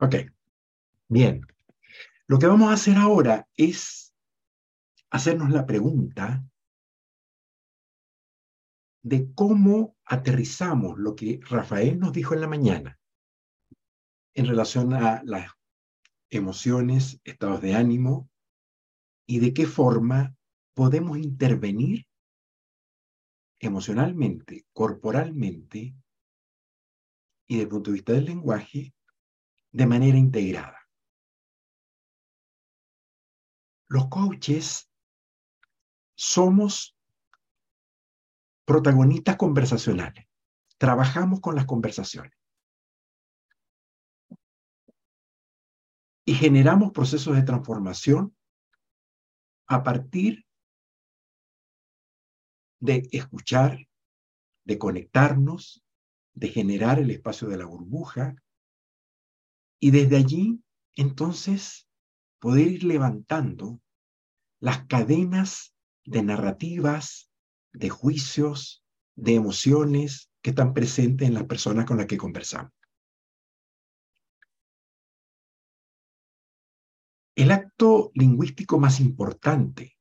Ok, 0.00 0.14
bien. 1.08 1.46
Lo 2.28 2.38
que 2.38 2.46
vamos 2.46 2.70
a 2.70 2.74
hacer 2.74 2.96
ahora 2.96 3.48
es 3.56 4.14
hacernos 5.10 5.50
la 5.50 5.66
pregunta 5.66 6.44
de 9.02 9.32
cómo 9.34 9.96
aterrizamos 10.04 10.98
lo 10.98 11.16
que 11.16 11.40
Rafael 11.48 11.98
nos 11.98 12.12
dijo 12.12 12.34
en 12.34 12.40
la 12.40 12.48
mañana 12.48 13.00
en 14.34 14.46
relación 14.46 14.92
a 14.94 15.22
las 15.24 15.50
emociones, 16.30 17.20
estados 17.24 17.60
de 17.60 17.74
ánimo 17.74 18.30
y 19.26 19.40
de 19.40 19.52
qué 19.52 19.66
forma 19.66 20.36
podemos 20.74 21.18
intervenir 21.18 22.06
emocionalmente, 23.58 24.64
corporalmente 24.72 25.96
y 27.48 27.54
desde 27.54 27.62
el 27.62 27.68
punto 27.68 27.90
de 27.90 27.94
vista 27.94 28.12
del 28.12 28.26
lenguaje 28.26 28.94
de 29.72 29.86
manera 29.86 30.18
integrada. 30.18 30.78
Los 33.88 34.08
coaches 34.08 34.90
somos 36.14 36.96
protagonistas 38.64 39.36
conversacionales. 39.36 40.26
Trabajamos 40.76 41.40
con 41.40 41.54
las 41.54 41.64
conversaciones. 41.64 42.32
Y 46.26 46.34
generamos 46.34 46.92
procesos 46.92 47.34
de 47.34 47.42
transformación 47.42 48.36
a 49.68 49.82
partir 49.82 50.46
de 52.80 53.08
escuchar, 53.12 53.88
de 54.64 54.78
conectarnos, 54.78 55.82
de 56.34 56.48
generar 56.48 56.98
el 56.98 57.10
espacio 57.10 57.48
de 57.48 57.56
la 57.56 57.64
burbuja, 57.64 58.36
y 59.80 59.90
desde 59.90 60.16
allí, 60.16 60.62
entonces, 60.96 61.88
poder 62.38 62.68
ir 62.68 62.84
levantando 62.84 63.80
las 64.60 64.86
cadenas 64.86 65.74
de 66.04 66.22
narrativas, 66.22 67.30
de 67.72 67.90
juicios, 67.90 68.84
de 69.14 69.34
emociones 69.34 70.30
que 70.42 70.50
están 70.50 70.74
presentes 70.74 71.28
en 71.28 71.34
las 71.34 71.44
personas 71.44 71.84
con 71.84 71.98
las 71.98 72.06
que 72.06 72.16
conversamos. 72.16 72.72
El 77.36 77.52
acto 77.52 78.10
lingüístico 78.14 78.80
más 78.80 78.98
importante 78.98 79.96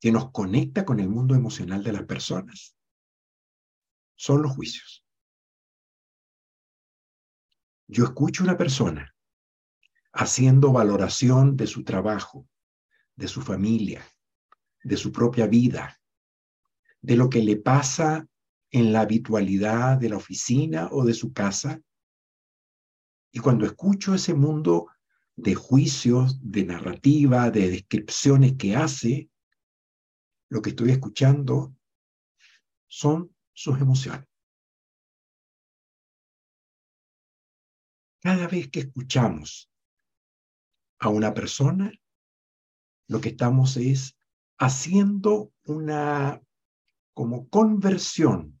que 0.00 0.12
nos 0.12 0.30
conecta 0.30 0.84
con 0.84 1.00
el 1.00 1.08
mundo 1.08 1.34
emocional 1.34 1.82
de 1.82 1.92
las 1.92 2.04
personas 2.04 2.74
son 4.16 4.42
los 4.42 4.52
juicios. 4.52 5.07
Yo 7.90 8.04
escucho 8.04 8.42
a 8.42 8.44
una 8.44 8.56
persona 8.58 9.14
haciendo 10.12 10.72
valoración 10.72 11.56
de 11.56 11.66
su 11.66 11.84
trabajo, 11.84 12.46
de 13.16 13.28
su 13.28 13.40
familia, 13.40 14.04
de 14.84 14.96
su 14.98 15.10
propia 15.10 15.46
vida, 15.46 15.98
de 17.00 17.16
lo 17.16 17.30
que 17.30 17.42
le 17.42 17.56
pasa 17.56 18.28
en 18.70 18.92
la 18.92 19.00
habitualidad 19.00 19.96
de 19.96 20.10
la 20.10 20.18
oficina 20.18 20.88
o 20.92 21.04
de 21.04 21.14
su 21.14 21.32
casa. 21.32 21.80
Y 23.32 23.38
cuando 23.38 23.64
escucho 23.64 24.14
ese 24.14 24.34
mundo 24.34 24.88
de 25.34 25.54
juicios, 25.54 26.38
de 26.42 26.66
narrativa, 26.66 27.50
de 27.50 27.70
descripciones 27.70 28.54
que 28.58 28.76
hace, 28.76 29.30
lo 30.50 30.60
que 30.60 30.70
estoy 30.70 30.90
escuchando 30.90 31.74
son 32.86 33.34
sus 33.54 33.80
emociones. 33.80 34.27
Cada 38.20 38.48
vez 38.48 38.68
que 38.70 38.80
escuchamos 38.80 39.70
a 40.98 41.08
una 41.08 41.32
persona, 41.34 41.92
lo 43.06 43.20
que 43.20 43.30
estamos 43.30 43.76
es 43.76 44.16
haciendo 44.58 45.52
una 45.64 46.42
como 47.14 47.48
conversión 47.48 48.60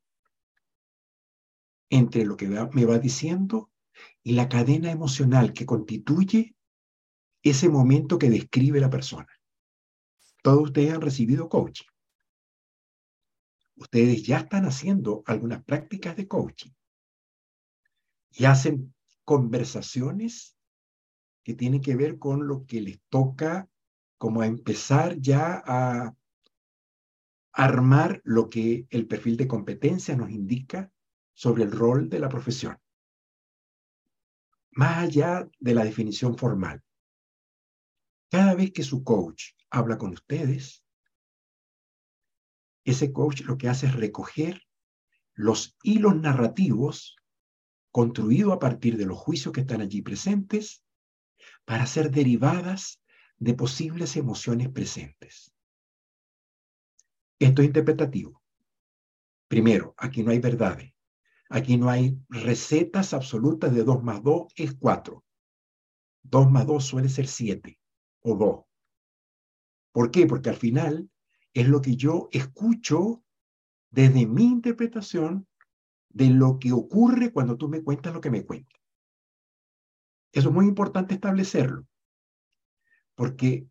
entre 1.90 2.24
lo 2.24 2.36
que 2.36 2.48
me 2.48 2.84
va 2.84 2.98
diciendo 2.98 3.70
y 4.22 4.32
la 4.32 4.48
cadena 4.48 4.90
emocional 4.90 5.52
que 5.52 5.66
constituye 5.66 6.54
ese 7.42 7.68
momento 7.68 8.18
que 8.18 8.30
describe 8.30 8.80
la 8.80 8.90
persona. 8.90 9.28
Todos 10.42 10.64
ustedes 10.64 10.92
han 10.92 11.00
recibido 11.00 11.48
coaching. 11.48 11.86
Ustedes 13.76 14.22
ya 14.24 14.38
están 14.38 14.64
haciendo 14.66 15.22
algunas 15.26 15.62
prácticas 15.64 16.16
de 16.16 16.28
coaching 16.28 16.70
y 18.30 18.44
hacen 18.44 18.94
conversaciones 19.28 20.56
que 21.44 21.52
tienen 21.52 21.82
que 21.82 21.96
ver 21.96 22.18
con 22.18 22.48
lo 22.48 22.64
que 22.64 22.80
les 22.80 22.98
toca 23.10 23.68
como 24.16 24.40
a 24.40 24.46
empezar 24.46 25.18
ya 25.20 25.62
a 25.66 26.16
armar 27.52 28.22
lo 28.24 28.48
que 28.48 28.86
el 28.88 29.06
perfil 29.06 29.36
de 29.36 29.46
competencia 29.46 30.16
nos 30.16 30.30
indica 30.30 30.90
sobre 31.34 31.64
el 31.64 31.72
rol 31.72 32.08
de 32.08 32.20
la 32.20 32.30
profesión, 32.30 32.80
más 34.70 34.96
allá 34.96 35.46
de 35.60 35.74
la 35.74 35.84
definición 35.84 36.38
formal. 36.38 36.82
Cada 38.30 38.54
vez 38.54 38.72
que 38.72 38.82
su 38.82 39.04
coach 39.04 39.50
habla 39.68 39.98
con 39.98 40.14
ustedes, 40.14 40.82
ese 42.82 43.12
coach 43.12 43.42
lo 43.42 43.58
que 43.58 43.68
hace 43.68 43.88
es 43.88 43.94
recoger 43.94 44.62
los 45.34 45.76
hilos 45.82 46.16
narrativos 46.16 47.17
construido 47.98 48.52
a 48.52 48.60
partir 48.60 48.96
de 48.96 49.06
los 49.06 49.18
juicios 49.18 49.52
que 49.52 49.62
están 49.62 49.80
allí 49.80 50.02
presentes 50.02 50.84
para 51.64 51.84
ser 51.84 52.12
derivadas 52.12 53.02
de 53.38 53.54
posibles 53.54 54.16
emociones 54.16 54.68
presentes. 54.68 55.52
Esto 57.40 57.60
es 57.60 57.66
interpretativo. 57.66 58.40
Primero, 59.48 59.96
aquí 59.96 60.22
no 60.22 60.30
hay 60.30 60.38
verdades. 60.38 60.94
Aquí 61.50 61.76
no 61.76 61.90
hay 61.90 62.16
recetas 62.28 63.14
absolutas 63.14 63.74
de 63.74 63.82
2 63.82 64.00
más 64.04 64.22
2 64.22 64.46
es 64.54 64.76
4. 64.76 65.24
2 66.22 66.50
más 66.52 66.66
2 66.68 66.84
suele 66.84 67.08
ser 67.08 67.26
7 67.26 67.80
o 68.20 68.36
2. 68.36 68.64
¿Por 69.90 70.12
qué? 70.12 70.24
Porque 70.28 70.50
al 70.50 70.56
final 70.56 71.10
es 71.52 71.66
lo 71.66 71.80
que 71.80 71.96
yo 71.96 72.28
escucho 72.30 73.24
desde 73.90 74.24
mi 74.24 74.44
interpretación 74.44 75.48
de 76.10 76.30
lo 76.30 76.58
que 76.58 76.72
ocurre 76.72 77.32
cuando 77.32 77.56
tú 77.56 77.68
me 77.68 77.82
cuentas 77.82 78.14
lo 78.14 78.20
que 78.20 78.30
me 78.30 78.44
cuentas. 78.44 78.80
Eso 80.32 80.48
es 80.48 80.54
muy 80.54 80.66
importante 80.66 81.14
establecerlo, 81.14 81.86
porque 83.14 83.66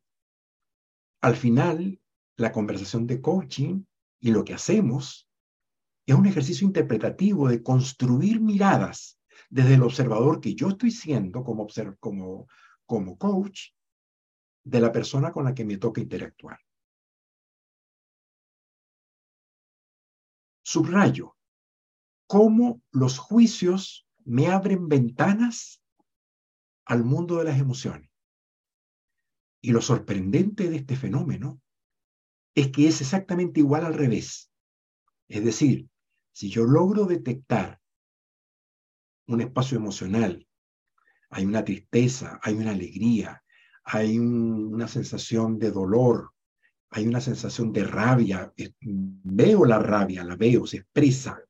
al 1.22 1.36
final 1.36 2.00
la 2.36 2.52
conversación 2.52 3.08
de 3.08 3.22
coaching 3.22 3.84
y 4.20 4.32
lo 4.32 4.44
que 4.44 4.54
hacemos 4.54 5.30
es 6.06 6.16
un 6.16 6.26
ejercicio 6.26 6.66
interpretativo 6.66 7.48
de 7.48 7.62
construir 7.62 8.40
miradas 8.40 9.20
desde 9.50 9.76
el 9.76 9.84
observador 9.84 10.40
que 10.42 10.56
yo 10.56 10.70
estoy 10.70 10.92
siendo 10.92 11.44
como, 11.44 11.68
como, 12.00 12.48
como 12.86 13.18
coach 13.18 13.72
de 14.64 14.80
la 14.82 14.92
persona 14.92 15.32
con 15.32 15.46
la 15.46 15.54
que 15.54 15.66
me 15.66 15.78
toca 15.78 16.02
interactuar. 16.02 16.60
Subrayo, 20.64 21.37
cómo 22.28 22.82
los 22.92 23.18
juicios 23.18 24.08
me 24.26 24.48
abren 24.48 24.88
ventanas 24.88 25.82
al 26.86 27.04
mundo 27.04 27.38
de 27.38 27.46
las 27.46 27.60
emociones. 27.60 28.10
Y 29.62 29.72
lo 29.72 29.82
sorprendente 29.82 30.70
de 30.70 30.78
este 30.78 30.96
fenómeno 30.96 31.60
es 32.54 32.72
que 32.72 32.88
es 32.88 33.02
exactamente 33.02 33.62
igual 33.62 33.86
al 33.86 33.94
revés. 33.94 34.52
Es 35.28 35.44
decir, 35.44 35.88
si 36.32 36.50
yo 36.50 36.66
logro 36.66 37.06
detectar 37.06 37.80
un 39.28 39.42
espacio 39.42 39.78
emocional, 39.78 40.48
hay 41.30 41.46
una 41.46 41.64
tristeza, 41.64 42.40
hay 42.42 42.56
una 42.56 42.72
alegría, 42.72 43.44
hay 43.84 44.18
una 44.20 44.88
sensación 44.88 45.60
de 45.60 45.72
dolor, 45.72 46.32
hay 46.90 47.08
una 47.08 47.20
sensación 47.20 47.74
de 47.74 47.84
rabia, 47.84 48.54
veo 48.82 49.66
la 49.66 49.80
rabia, 49.80 50.24
la 50.24 50.36
veo, 50.36 50.66
se 50.66 50.78
expresa, 50.78 51.42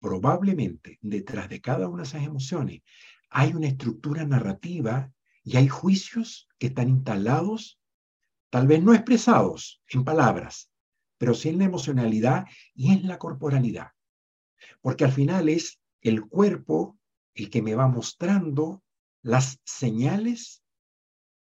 probablemente 0.00 0.98
detrás 1.02 1.48
de 1.48 1.60
cada 1.60 1.88
una 1.88 2.02
de 2.02 2.08
esas 2.08 2.24
emociones 2.24 2.82
hay 3.30 3.52
una 3.52 3.68
estructura 3.68 4.24
narrativa 4.24 5.12
y 5.44 5.56
hay 5.56 5.68
juicios 5.68 6.48
que 6.58 6.68
están 6.68 6.88
instalados, 6.88 7.78
tal 8.50 8.66
vez 8.66 8.82
no 8.82 8.94
expresados 8.94 9.82
en 9.88 10.04
palabras, 10.04 10.70
pero 11.18 11.34
sí 11.34 11.48
en 11.48 11.58
la 11.58 11.64
emocionalidad 11.64 12.46
y 12.74 12.92
en 12.92 13.06
la 13.06 13.18
corporalidad. 13.18 13.88
Porque 14.80 15.04
al 15.04 15.12
final 15.12 15.48
es 15.48 15.80
el 16.00 16.22
cuerpo 16.26 16.98
el 17.34 17.50
que 17.50 17.62
me 17.62 17.74
va 17.74 17.88
mostrando 17.88 18.82
las 19.22 19.60
señales 19.64 20.62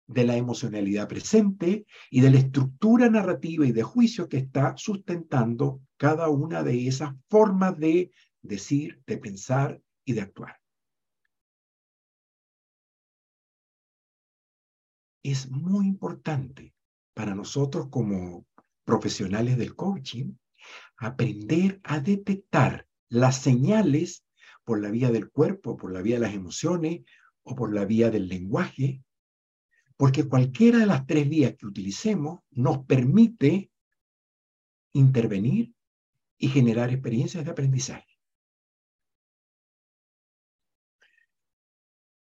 de 0.06 0.24
la 0.24 0.36
emocionalidad 0.36 1.08
presente 1.08 1.86
y 2.10 2.20
de 2.20 2.30
la 2.30 2.38
estructura 2.38 3.08
narrativa 3.08 3.64
y 3.64 3.72
de 3.72 3.84
juicio 3.84 4.28
que 4.28 4.38
está 4.38 4.76
sustentando 4.76 5.80
cada 5.96 6.28
una 6.28 6.64
de 6.64 6.88
esas 6.88 7.14
formas 7.28 7.78
de 7.78 8.10
decir, 8.42 9.02
de 9.06 9.18
pensar 9.18 9.80
y 10.04 10.12
de 10.12 10.22
actuar. 10.22 10.60
Es 15.22 15.50
muy 15.50 15.86
importante 15.86 16.74
para 17.14 17.34
nosotros 17.34 17.88
como 17.90 18.46
profesionales 18.84 19.58
del 19.58 19.76
coaching 19.76 20.34
aprender 20.96 21.80
a 21.84 22.00
detectar 22.00 22.86
las 23.08 23.40
señales 23.40 24.24
por 24.64 24.80
la 24.80 24.90
vía 24.90 25.10
del 25.10 25.30
cuerpo, 25.30 25.76
por 25.76 25.92
la 25.92 26.02
vía 26.02 26.16
de 26.16 26.22
las 26.22 26.34
emociones 26.34 27.02
o 27.42 27.54
por 27.54 27.74
la 27.74 27.84
vía 27.84 28.10
del 28.10 28.28
lenguaje, 28.28 29.02
porque 29.96 30.28
cualquiera 30.28 30.78
de 30.78 30.86
las 30.86 31.06
tres 31.06 31.28
vías 31.28 31.54
que 31.56 31.66
utilicemos 31.66 32.40
nos 32.50 32.84
permite 32.86 33.70
intervenir 34.92 35.74
y 36.38 36.48
generar 36.48 36.90
experiencias 36.90 37.44
de 37.44 37.50
aprendizaje. 37.50 38.09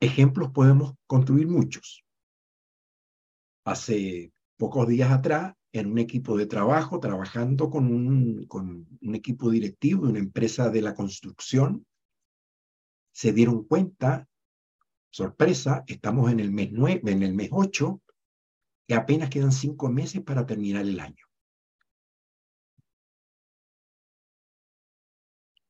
Ejemplos 0.04 0.50
podemos 0.50 0.94
construir 1.06 1.48
muchos. 1.48 2.04
Hace 3.64 4.34
pocos 4.58 4.86
días 4.86 5.10
atrás, 5.10 5.54
en 5.72 5.92
un 5.92 5.98
equipo 5.98 6.36
de 6.36 6.44
trabajo, 6.44 7.00
trabajando 7.00 7.70
con 7.70 7.86
un, 7.86 8.46
con 8.46 8.86
un 9.00 9.14
equipo 9.14 9.48
directivo 9.48 10.04
de 10.04 10.10
una 10.10 10.18
empresa 10.18 10.68
de 10.68 10.82
la 10.82 10.94
construcción, 10.94 11.86
se 13.12 13.32
dieron 13.32 13.64
cuenta, 13.64 14.28
sorpresa, 15.10 15.84
estamos 15.86 16.30
en 16.30 16.40
el 16.40 16.52
mes 16.52 16.68
9, 16.70 17.00
en 17.10 17.22
el 17.22 17.32
mes 17.32 17.48
8, 17.50 18.02
y 18.86 18.92
apenas 18.92 19.30
quedan 19.30 19.52
cinco 19.52 19.88
meses 19.88 20.20
para 20.20 20.44
terminar 20.44 20.82
el 20.82 21.00
año. 21.00 21.24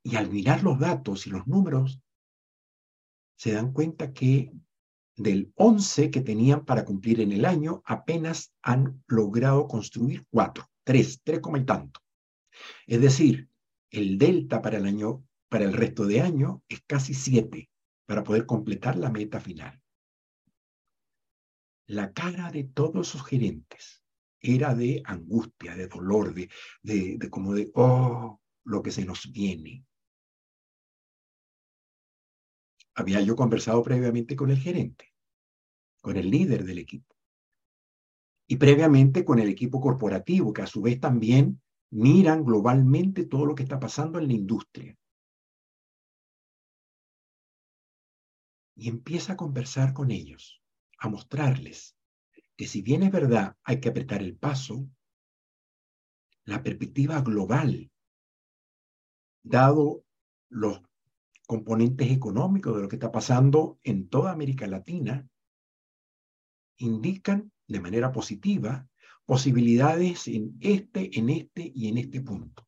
Y 0.03 0.17
al 0.17 0.29
mirar 0.29 0.65
los 0.65 0.81
datos 0.81 1.29
y 1.29 1.31
los 1.31 1.47
números, 1.47 2.03
se 3.37 3.53
dan 3.53 3.73
cuenta 3.73 4.13
que 4.13 4.53
del 5.17 5.53
11 5.57 6.11
que 6.11 6.21
tenían 6.21 6.65
para 6.65 6.85
cumplir 6.85 7.21
en 7.21 7.33
el 7.33 7.45
año, 7.45 7.83
apenas 7.85 8.53
han 8.63 9.03
logrado 9.07 9.69
construir 9.69 10.27
4, 10.31 10.69
3, 10.85 11.21
3 11.23 11.41
como 11.41 11.57
y 11.57 11.65
tanto. 11.65 12.01
Es 12.87 13.01
decir, 13.01 13.49
el 13.91 14.19
delta 14.19 14.61
para 14.61 14.79
el 14.79 14.87
año, 14.87 15.25
para 15.49 15.65
el 15.65 15.73
resto 15.73 16.07
de 16.07 16.21
año 16.21 16.63
es 16.69 16.83
casi 16.87 17.15
7 17.15 17.71
para 18.07 18.25
poder 18.25 18.47
completar 18.47 18.97
la 18.97 19.11
meta 19.11 19.41
final. 19.41 19.81
La 21.87 22.13
cara 22.13 22.51
de 22.51 22.65
todos 22.65 23.09
sus 23.09 23.25
gerentes 23.25 24.03
era 24.41 24.75
de 24.75 25.03
angustia, 25.05 25.77
de 25.77 25.87
dolor, 25.87 26.35
de, 26.35 26.51
de, 26.83 27.17
de 27.19 27.31
como 27.31 27.55
de, 27.55 27.71
oh, 27.75 28.41
lo 28.65 28.83
que 28.83 28.91
se 28.91 29.05
nos 29.05 29.31
viene 29.31 29.85
había 32.95 33.21
yo 33.21 33.37
conversado 33.37 33.83
previamente 33.83 34.37
con 34.37 34.51
el 34.51 34.59
gerente, 34.59 35.13
con 36.01 36.17
el 36.17 36.31
líder 36.31 36.65
del 36.65 36.79
equipo, 36.79 37.15
y 38.47 38.57
previamente 38.57 39.25
con 39.25 39.39
el 39.39 39.49
equipo 39.49 39.81
corporativo, 39.81 40.53
que 40.53 40.63
a 40.63 40.67
su 40.67 40.83
vez 40.83 41.01
también 41.01 41.61
miran 41.91 42.45
globalmente 42.45 43.25
todo 43.25 43.47
lo 43.47 43.55
que 43.55 43.63
está 43.63 43.79
pasando 43.79 44.19
en 44.19 44.27
la 44.27 44.35
industria. 44.35 44.97
Y 48.77 48.89
empieza 48.89 49.35
a 49.35 49.37
conversar 49.37 49.93
con 49.95 50.11
ellos, 50.11 50.61
a 50.99 51.09
mostrarles 51.09 51.97
que 52.57 52.67
si 52.67 52.83
bien 52.83 53.03
es 53.03 53.11
verdad 53.11 53.57
hay 53.65 53.81
que 53.81 53.89
apretar 53.89 54.23
el 54.23 54.37
paso, 54.37 54.89
la 56.45 56.63
perspectiva 56.63 57.21
global, 57.23 57.91
dado 59.43 60.05
los 60.49 60.83
componentes 61.47 62.11
económicos 62.11 62.75
de 62.75 62.83
lo 62.83 62.89
que 62.89 62.97
está 62.97 63.13
pasando 63.13 63.79
en 63.83 64.09
toda 64.09 64.33
América 64.33 64.67
Latina, 64.67 65.27
indican 66.79 67.53
de 67.67 67.81
manera 67.81 68.13
positiva 68.13 68.89
posibilidades 69.27 70.29
en 70.29 70.57
este, 70.61 71.19
en 71.19 71.31
este 71.31 71.73
y 71.75 71.89
en 71.89 71.99
este 71.99 72.21
punto. 72.21 72.67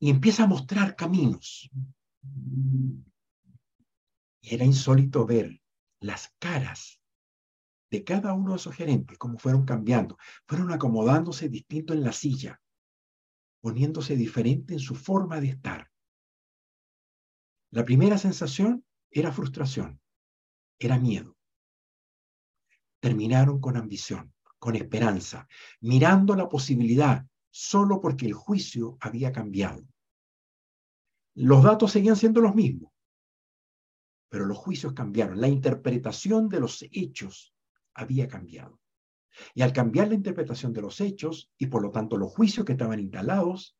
Y 0.00 0.10
empieza 0.10 0.44
a 0.44 0.48
mostrar 0.48 0.96
caminos. 0.96 1.70
Y 4.40 4.54
era 4.54 4.64
insólito 4.64 5.24
ver 5.26 5.60
las 6.00 6.34
caras 6.38 7.00
de 7.90 8.02
cada 8.04 8.32
uno 8.32 8.52
de 8.52 8.56
esos 8.56 8.74
gerentes, 8.74 9.18
cómo 9.18 9.38
fueron 9.38 9.64
cambiando, 9.64 10.16
fueron 10.46 10.72
acomodándose 10.72 11.48
distinto 11.48 11.92
en 11.92 12.02
la 12.02 12.12
silla, 12.12 12.60
poniéndose 13.60 14.16
diferente 14.16 14.74
en 14.74 14.80
su 14.80 14.94
forma 14.94 15.40
de 15.40 15.50
estar. 15.50 15.91
La 17.72 17.86
primera 17.86 18.18
sensación 18.18 18.84
era 19.10 19.32
frustración, 19.32 19.98
era 20.78 20.98
miedo. 20.98 21.38
Terminaron 23.00 23.62
con 23.62 23.78
ambición, 23.78 24.34
con 24.58 24.76
esperanza, 24.76 25.48
mirando 25.80 26.36
la 26.36 26.50
posibilidad 26.50 27.26
solo 27.50 27.98
porque 27.98 28.26
el 28.26 28.34
juicio 28.34 28.98
había 29.00 29.32
cambiado. 29.32 29.86
Los 31.34 31.62
datos 31.64 31.92
seguían 31.92 32.16
siendo 32.16 32.42
los 32.42 32.54
mismos, 32.54 32.92
pero 34.28 34.44
los 34.44 34.58
juicios 34.58 34.92
cambiaron, 34.92 35.40
la 35.40 35.48
interpretación 35.48 36.50
de 36.50 36.60
los 36.60 36.84
hechos 36.90 37.54
había 37.94 38.28
cambiado. 38.28 38.78
Y 39.54 39.62
al 39.62 39.72
cambiar 39.72 40.08
la 40.08 40.14
interpretación 40.14 40.74
de 40.74 40.82
los 40.82 41.00
hechos 41.00 41.50
y 41.56 41.68
por 41.68 41.80
lo 41.80 41.90
tanto 41.90 42.18
los 42.18 42.34
juicios 42.34 42.66
que 42.66 42.72
estaban 42.72 43.00
instalados, 43.00 43.78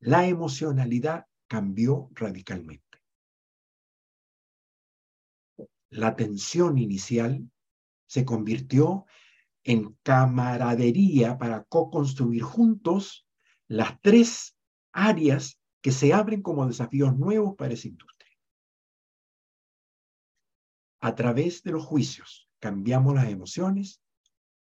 la 0.00 0.26
emocionalidad 0.26 1.26
cambió 1.46 2.10
radicalmente 2.14 2.89
la 5.90 6.16
tensión 6.16 6.78
inicial 6.78 7.50
se 8.06 8.24
convirtió 8.24 9.06
en 9.62 9.96
camaradería 10.02 11.36
para 11.36 11.64
co-construir 11.64 12.42
juntos 12.42 13.26
las 13.68 14.00
tres 14.00 14.56
áreas 14.92 15.60
que 15.82 15.92
se 15.92 16.12
abren 16.12 16.42
como 16.42 16.66
desafíos 16.66 17.16
nuevos 17.16 17.54
para 17.56 17.74
esa 17.74 17.88
industria. 17.88 18.36
A 21.00 21.14
través 21.14 21.62
de 21.62 21.72
los 21.72 21.84
juicios 21.84 22.48
cambiamos 22.58 23.14
las 23.14 23.28
emociones 23.28 24.02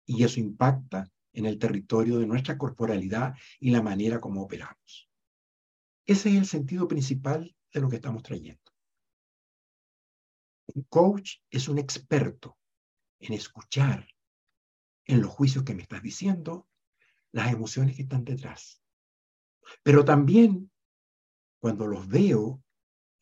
y 0.06 0.24
eso 0.24 0.40
impacta 0.40 1.10
en 1.32 1.46
el 1.46 1.58
territorio 1.58 2.18
de 2.18 2.26
nuestra 2.26 2.56
corporalidad 2.56 3.34
y 3.58 3.70
la 3.70 3.82
manera 3.82 4.20
como 4.20 4.42
operamos. 4.42 5.10
Ese 6.06 6.30
es 6.30 6.36
el 6.36 6.46
sentido 6.46 6.86
principal 6.86 7.54
de 7.72 7.80
lo 7.80 7.88
que 7.88 7.96
estamos 7.96 8.22
trayendo. 8.22 8.63
Un 10.66 10.82
coach 10.84 11.36
es 11.50 11.68
un 11.68 11.78
experto 11.78 12.58
en 13.18 13.34
escuchar 13.34 14.08
en 15.06 15.20
los 15.20 15.30
juicios 15.30 15.64
que 15.64 15.74
me 15.74 15.82
estás 15.82 16.02
diciendo, 16.02 16.68
las 17.32 17.52
emociones 17.52 17.96
que 17.96 18.02
están 18.02 18.24
detrás. 18.24 18.82
Pero 19.82 20.04
también 20.04 20.70
cuando 21.60 21.86
los 21.86 22.08
veo, 22.08 22.62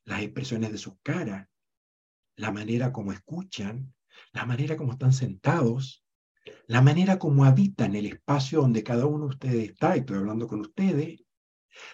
las 0.04 0.22
expresiones 0.22 0.72
de 0.72 0.78
su 0.78 0.98
cara, 0.98 1.50
la 2.36 2.50
manera 2.50 2.92
como 2.92 3.12
escuchan, 3.12 3.94
la 4.32 4.46
manera 4.46 4.76
como 4.76 4.92
están 4.92 5.12
sentados, 5.12 6.04
la 6.66 6.82
manera 6.82 7.18
como 7.18 7.44
habitan 7.44 7.94
el 7.94 8.06
espacio 8.06 8.60
donde 8.60 8.82
cada 8.82 9.06
uno 9.06 9.26
de 9.26 9.34
ustedes 9.34 9.70
está, 9.70 9.96
y 9.96 10.00
estoy 10.00 10.18
hablando 10.18 10.46
con 10.46 10.60
ustedes, 10.60 11.24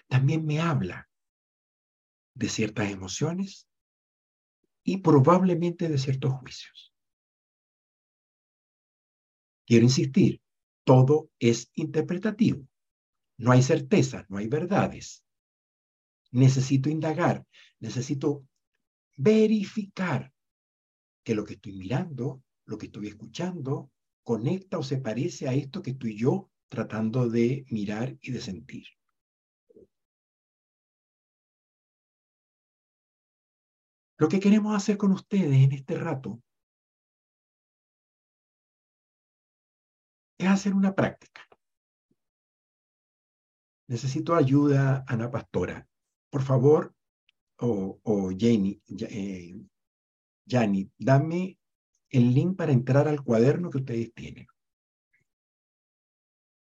también 0.09 0.47
me 0.47 0.61
habla 0.61 1.09
de 2.35 2.49
ciertas 2.49 2.91
emociones 2.91 3.69
y 4.89 4.97
probablemente 4.97 5.87
de 5.87 5.99
ciertos 5.99 6.33
juicios. 6.33 6.95
Quiero 9.67 9.85
insistir, 9.85 10.41
todo 10.83 11.31
es 11.39 11.71
interpretativo. 11.75 12.67
No 13.37 13.53
hay 13.53 13.63
certeza, 13.63 14.25
no 14.31 14.39
hay 14.39 14.49
verdades. 14.49 15.23
Necesito 16.31 16.89
indagar, 16.89 17.47
necesito 17.81 18.47
verificar 19.17 20.33
que 21.23 21.35
lo 21.35 21.45
que 21.45 21.55
estoy 21.55 21.75
mirando, 21.75 22.43
lo 22.65 22.79
que 22.79 22.87
estoy 22.87 23.09
escuchando, 23.09 23.91
conecta 24.23 24.79
o 24.79 24.83
se 24.83 24.97
parece 24.97 25.49
a 25.49 25.55
esto 25.55 25.83
que 25.83 25.91
estoy 25.91 26.17
yo 26.17 26.51
tratando 26.71 27.29
de 27.29 27.67
mirar 27.69 28.17
y 28.23 28.31
de 28.31 28.41
sentir. 28.41 28.87
Lo 34.19 34.29
que 34.29 34.41
queremos 34.41 34.77
hacer 34.77 34.97
con 34.97 35.13
ustedes 35.13 35.57
en 35.57 35.73
este 35.73 35.97
rato 35.97 36.43
es 40.39 40.49
hacer 40.49 40.75
una 40.75 40.95
práctica. 40.95 41.49
Necesito 43.89 44.35
ayuda, 44.35 45.05
Ana 45.07 45.31
Pastora. 45.31 45.89
Por 46.31 46.43
favor, 46.43 46.95
o, 47.61 48.01
o 48.03 48.31
Jenny, 48.37 48.83
eh, 49.09 49.55
dame 50.99 51.59
el 52.11 52.35
link 52.35 52.57
para 52.57 52.73
entrar 52.73 53.09
al 53.09 53.23
cuaderno 53.23 53.71
que 53.71 53.79
ustedes 53.79 54.13
tienen. 54.15 54.47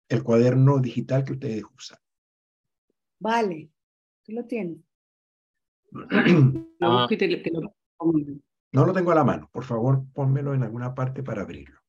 El 0.09 0.23
cuaderno 0.23 0.79
digital 0.79 1.23
que 1.23 1.33
ustedes 1.33 1.63
usan. 1.75 1.99
Vale, 3.19 3.71
tú 4.23 4.33
lo 4.33 4.45
tienes. 4.45 4.79
Ah. 6.81 7.07
No 8.73 8.85
lo 8.85 8.91
tengo 8.91 9.11
a 9.11 9.15
la 9.15 9.23
mano. 9.23 9.49
Por 9.53 9.63
favor, 9.63 10.03
pónmelo 10.13 10.53
en 10.53 10.63
alguna 10.63 10.93
parte 10.93 11.23
para 11.23 11.43
abrirlo. 11.43 11.79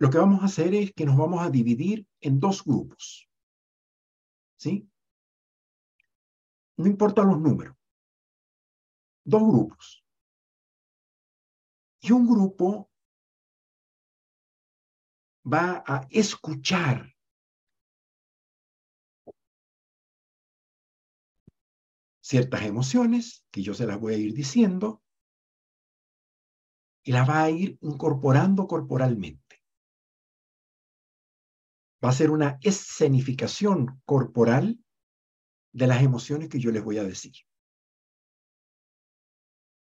Lo 0.00 0.10
que 0.10 0.18
vamos 0.18 0.42
a 0.42 0.46
hacer 0.46 0.74
es 0.74 0.92
que 0.92 1.06
nos 1.06 1.16
vamos 1.16 1.40
a 1.42 1.50
dividir 1.50 2.06
en 2.20 2.38
dos 2.38 2.64
grupos. 2.64 3.28
¿Sí? 4.56 4.88
No 6.76 6.86
importa 6.86 7.22
los 7.24 7.40
números. 7.40 7.77
Dos 9.28 9.42
grupos. 9.42 10.02
Y 12.00 12.12
un 12.12 12.26
grupo 12.26 12.90
va 15.44 15.84
a 15.86 16.06
escuchar 16.08 17.14
ciertas 22.22 22.62
emociones 22.62 23.44
que 23.50 23.62
yo 23.62 23.74
se 23.74 23.84
las 23.84 24.00
voy 24.00 24.14
a 24.14 24.16
ir 24.16 24.32
diciendo 24.32 25.02
y 27.04 27.12
las 27.12 27.28
va 27.28 27.42
a 27.42 27.50
ir 27.50 27.76
incorporando 27.82 28.66
corporalmente. 28.66 29.62
Va 32.02 32.08
a 32.08 32.12
ser 32.12 32.30
una 32.30 32.58
escenificación 32.62 34.00
corporal 34.06 34.82
de 35.74 35.86
las 35.86 36.02
emociones 36.02 36.48
que 36.48 36.60
yo 36.60 36.70
les 36.70 36.82
voy 36.82 36.96
a 36.96 37.04
decir. 37.04 37.47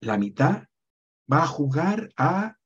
La 0.06 0.20
mitad 0.20 0.68
va 1.32 1.42
a 1.42 1.48
jugar 1.48 2.14
a 2.16 2.60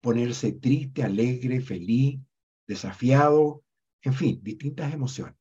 ponerse 0.00 0.52
triste, 0.52 1.02
alegre, 1.02 1.60
feliz, 1.60 2.18
desafiado, 2.66 3.62
en 4.00 4.14
fin, 4.14 4.40
distintas 4.42 4.94
emociones. 4.94 5.36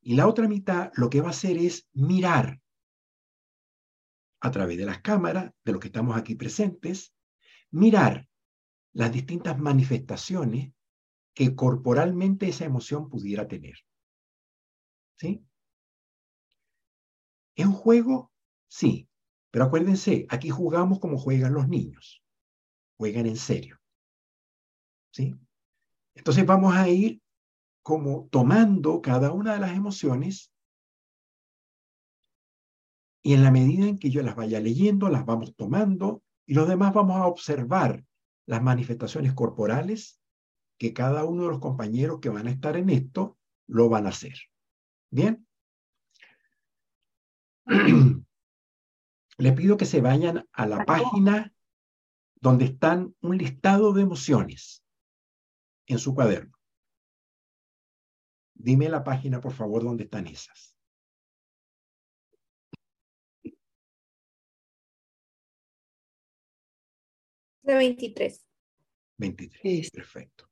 Y 0.00 0.14
la 0.14 0.28
otra 0.28 0.46
mitad 0.46 0.92
lo 0.94 1.10
que 1.10 1.20
va 1.20 1.26
a 1.26 1.30
hacer 1.30 1.58
es 1.58 1.88
mirar 1.92 2.60
a 4.40 4.50
través 4.52 4.78
de 4.78 4.86
las 4.86 5.00
cámaras, 5.00 5.50
de 5.64 5.72
los 5.72 5.80
que 5.80 5.88
estamos 5.88 6.16
aquí 6.16 6.36
presentes, 6.36 7.12
mirar 7.72 8.28
las 8.92 9.12
distintas 9.12 9.58
manifestaciones 9.58 10.72
que 11.34 11.56
corporalmente 11.56 12.48
esa 12.48 12.64
emoción 12.64 13.08
pudiera 13.08 13.48
tener. 13.48 13.74
¿Sí? 15.16 15.44
¿Es 17.56 17.66
un 17.66 17.72
juego? 17.72 18.32
Sí, 18.68 19.08
pero 19.50 19.64
acuérdense, 19.64 20.26
aquí 20.28 20.50
jugamos 20.50 21.00
como 21.00 21.18
juegan 21.18 21.54
los 21.54 21.68
niños. 21.68 22.22
Juegan 22.96 23.26
en 23.26 23.36
serio. 23.36 23.78
¿Sí? 25.12 25.34
Entonces 26.14 26.44
vamos 26.44 26.74
a 26.74 26.88
ir 26.88 27.22
como 27.82 28.28
tomando 28.30 29.00
cada 29.00 29.32
una 29.32 29.54
de 29.54 29.60
las 29.60 29.74
emociones 29.74 30.52
y 33.22 33.34
en 33.34 33.42
la 33.42 33.50
medida 33.50 33.86
en 33.86 33.98
que 33.98 34.10
yo 34.10 34.22
las 34.22 34.36
vaya 34.36 34.60
leyendo, 34.60 35.08
las 35.08 35.24
vamos 35.24 35.54
tomando 35.56 36.22
y 36.46 36.54
los 36.54 36.68
demás 36.68 36.92
vamos 36.92 37.16
a 37.16 37.26
observar 37.26 38.04
las 38.46 38.62
manifestaciones 38.62 39.32
corporales 39.34 40.20
que 40.78 40.92
cada 40.92 41.24
uno 41.24 41.44
de 41.44 41.48
los 41.50 41.58
compañeros 41.58 42.20
que 42.20 42.28
van 42.28 42.46
a 42.46 42.50
estar 42.50 42.76
en 42.76 42.90
esto 42.90 43.38
lo 43.66 43.88
van 43.88 44.06
a 44.06 44.10
hacer. 44.10 44.34
¿Bien? 45.10 45.46
Le 49.38 49.52
pido 49.52 49.76
que 49.76 49.86
se 49.86 50.00
vayan 50.00 50.48
a 50.52 50.66
la 50.66 50.84
página 50.84 51.54
donde 52.40 52.64
están 52.64 53.14
un 53.20 53.38
listado 53.38 53.92
de 53.92 54.02
emociones 54.02 54.84
en 55.86 55.98
su 55.98 56.14
cuaderno. 56.14 56.58
Dime 58.54 58.88
la 58.88 59.04
página, 59.04 59.40
por 59.40 59.52
favor, 59.52 59.84
donde 59.84 60.04
están 60.04 60.26
esas. 60.26 60.76
De 67.62 67.74
23. 67.74 68.44
23, 69.18 69.90
perfecto. 69.92 70.50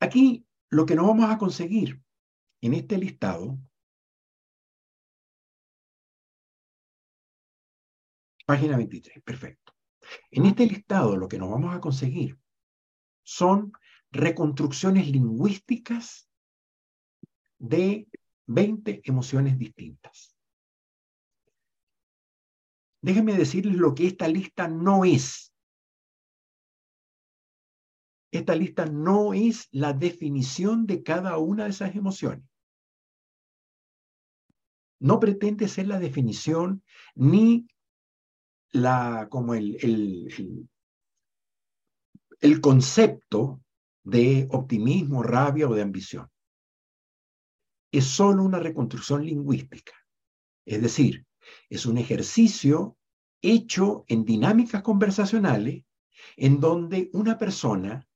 Aquí 0.00 0.44
lo 0.70 0.86
que 0.86 0.96
no 0.96 1.06
vamos 1.06 1.30
a 1.30 1.38
conseguir 1.38 2.02
en 2.62 2.74
este 2.74 2.98
listado 2.98 3.58
Página 8.46 8.76
23, 8.76 9.22
perfecto. 9.22 9.74
En 10.30 10.46
este 10.46 10.66
listado 10.66 11.16
lo 11.16 11.28
que 11.28 11.38
nos 11.38 11.50
vamos 11.50 11.74
a 11.74 11.80
conseguir 11.80 12.38
son 13.22 13.72
reconstrucciones 14.10 15.08
lingüísticas 15.08 16.28
de 17.58 18.06
20 18.46 19.00
emociones 19.04 19.58
distintas. 19.58 20.36
Déjenme 23.00 23.34
decirles 23.34 23.76
lo 23.76 23.94
que 23.94 24.06
esta 24.06 24.28
lista 24.28 24.68
no 24.68 25.04
es. 25.04 25.52
Esta 28.30 28.54
lista 28.54 28.86
no 28.86 29.32
es 29.32 29.68
la 29.70 29.92
definición 29.92 30.86
de 30.86 31.02
cada 31.02 31.38
una 31.38 31.64
de 31.64 31.70
esas 31.70 31.94
emociones. 31.94 32.44
No 35.00 35.20
pretende 35.20 35.68
ser 35.68 35.86
la 35.86 35.98
definición 35.98 36.82
ni 37.14 37.66
la, 38.74 39.28
como 39.30 39.54
el, 39.54 39.76
el, 39.82 40.68
el 42.40 42.60
concepto 42.60 43.62
de 44.02 44.48
optimismo, 44.50 45.22
rabia 45.22 45.68
o 45.68 45.74
de 45.74 45.82
ambición. 45.82 46.28
Es 47.92 48.04
solo 48.04 48.42
una 48.42 48.58
reconstrucción 48.58 49.24
lingüística. 49.24 49.92
Es 50.66 50.82
decir, 50.82 51.24
es 51.70 51.86
un 51.86 51.98
ejercicio 51.98 52.98
hecho 53.40 54.04
en 54.08 54.24
dinámicas 54.24 54.82
conversacionales 54.82 55.84
en 56.36 56.58
donde 56.58 57.10
una 57.12 57.38
persona 57.38 58.08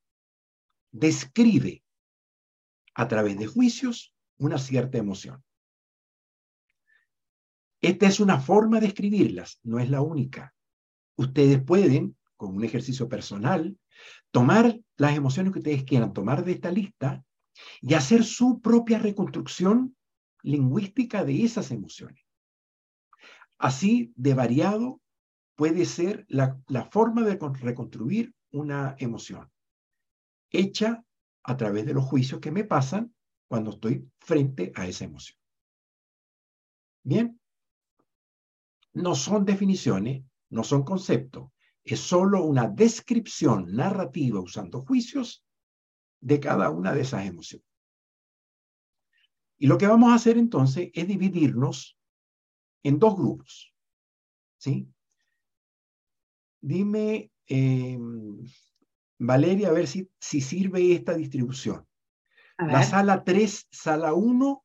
describe 0.90 1.84
a 2.94 3.06
través 3.06 3.38
de 3.38 3.46
juicios 3.46 4.12
una 4.38 4.58
cierta 4.58 4.98
emoción. 4.98 5.44
Esta 7.80 8.06
es 8.06 8.20
una 8.20 8.40
forma 8.40 8.80
de 8.80 8.86
escribirlas, 8.86 9.60
no 9.62 9.78
es 9.78 9.88
la 9.88 10.00
única. 10.00 10.54
Ustedes 11.16 11.62
pueden, 11.62 12.16
con 12.36 12.56
un 12.56 12.64
ejercicio 12.64 13.08
personal, 13.08 13.78
tomar 14.30 14.80
las 14.96 15.16
emociones 15.16 15.52
que 15.52 15.60
ustedes 15.60 15.84
quieran 15.84 16.12
tomar 16.12 16.44
de 16.44 16.52
esta 16.52 16.70
lista 16.70 17.24
y 17.80 17.94
hacer 17.94 18.24
su 18.24 18.60
propia 18.60 18.98
reconstrucción 18.98 19.96
lingüística 20.42 21.24
de 21.24 21.44
esas 21.44 21.70
emociones. 21.70 22.24
Así 23.58 24.12
de 24.16 24.34
variado 24.34 25.00
puede 25.56 25.84
ser 25.84 26.24
la, 26.28 26.60
forma 26.92 27.22
de 27.22 27.36
reconstruir 27.60 28.32
una 28.52 28.94
emoción, 28.98 29.50
hecha 30.50 31.04
a 31.42 31.56
través 31.56 31.84
de 31.84 31.94
los 31.94 32.04
juicios 32.04 32.40
que 32.40 32.52
me 32.52 32.64
pasan 32.64 33.12
cuando 33.48 33.70
estoy 33.70 34.08
frente 34.20 34.72
a 34.76 34.86
esa 34.86 35.04
emoción. 35.04 35.38
Bien, 37.02 37.37
no 38.94 39.14
son 39.14 39.44
definiciones, 39.44 40.24
no 40.50 40.64
son 40.64 40.84
conceptos, 40.84 41.50
es 41.84 42.00
solo 42.00 42.44
una 42.44 42.68
descripción 42.68 43.74
narrativa 43.74 44.40
usando 44.40 44.82
juicios 44.82 45.44
de 46.20 46.40
cada 46.40 46.70
una 46.70 46.92
de 46.92 47.02
esas 47.02 47.26
emociones. 47.26 47.66
Y 49.58 49.66
lo 49.66 49.78
que 49.78 49.86
vamos 49.86 50.12
a 50.12 50.14
hacer 50.14 50.38
entonces 50.38 50.90
es 50.92 51.08
dividirnos 51.08 51.98
en 52.82 52.98
dos 52.98 53.16
grupos. 53.16 53.74
¿Sí? 54.58 54.88
Dime, 56.60 57.30
em, 57.46 58.44
Valeria, 59.18 59.68
a 59.68 59.72
ver 59.72 59.86
si, 59.86 60.10
si 60.18 60.40
sirve 60.40 60.92
esta 60.92 61.14
distribución. 61.14 61.86
La 62.58 62.82
sala 62.82 63.22
3, 63.22 63.68
sala 63.70 64.14
1, 64.14 64.64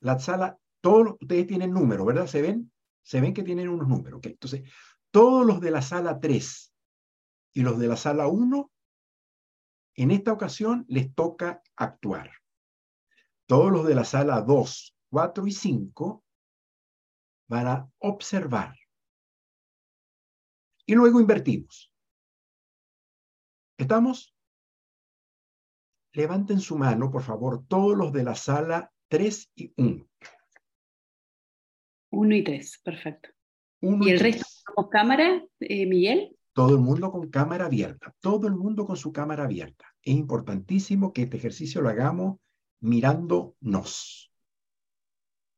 la 0.00 0.18
sala, 0.20 0.58
todos 0.80 1.16
ustedes 1.20 1.48
tienen 1.48 1.72
número, 1.72 2.04
¿verdad? 2.04 2.28
¿Se 2.28 2.40
ven? 2.40 2.70
Se 3.06 3.20
ven 3.20 3.32
que 3.32 3.44
tienen 3.44 3.68
unos 3.68 3.86
números. 3.86 4.20
Entonces, 4.24 4.68
todos 5.12 5.46
los 5.46 5.60
de 5.60 5.70
la 5.70 5.80
sala 5.80 6.18
3 6.18 6.74
y 7.52 7.60
los 7.62 7.78
de 7.78 7.86
la 7.86 7.96
sala 7.96 8.26
1, 8.26 8.72
en 9.94 10.10
esta 10.10 10.32
ocasión 10.32 10.84
les 10.88 11.14
toca 11.14 11.62
actuar. 11.76 12.32
Todos 13.46 13.70
los 13.70 13.86
de 13.86 13.94
la 13.94 14.02
sala 14.02 14.42
2, 14.42 14.96
4 15.08 15.46
y 15.46 15.52
5 15.52 16.24
van 17.48 17.66
a 17.68 17.88
observar. 17.98 18.74
Y 20.84 20.96
luego 20.96 21.20
invertimos. 21.20 21.92
¿Estamos? 23.78 24.34
Levanten 26.12 26.58
su 26.58 26.76
mano, 26.76 27.08
por 27.08 27.22
favor, 27.22 27.64
todos 27.68 27.96
los 27.96 28.12
de 28.12 28.24
la 28.24 28.34
sala 28.34 28.92
3 29.08 29.52
y 29.54 29.72
1. 29.76 30.08
Uno 32.16 32.34
y 32.34 32.42
tres, 32.42 32.80
perfecto. 32.82 33.28
y 33.82 34.10
el 34.10 34.18
resto 34.18 34.46
¿Tenemos 34.66 34.90
cámara, 34.90 35.42
eh, 35.60 35.86
Miguel? 35.86 36.34
Todo 36.54 36.74
el 36.76 36.80
mundo 36.80 37.12
con 37.12 37.28
cámara 37.28 37.66
abierta, 37.66 38.14
todo 38.20 38.48
el 38.48 38.54
mundo 38.54 38.86
con 38.86 38.96
su 38.96 39.12
cámara 39.12 39.44
abierta. 39.44 39.84
Es 40.02 40.14
importantísimo 40.14 41.12
que 41.12 41.22
este 41.22 41.36
ejercicio 41.36 41.82
lo 41.82 41.90
hagamos 41.90 42.38
mirándonos. 42.80 44.32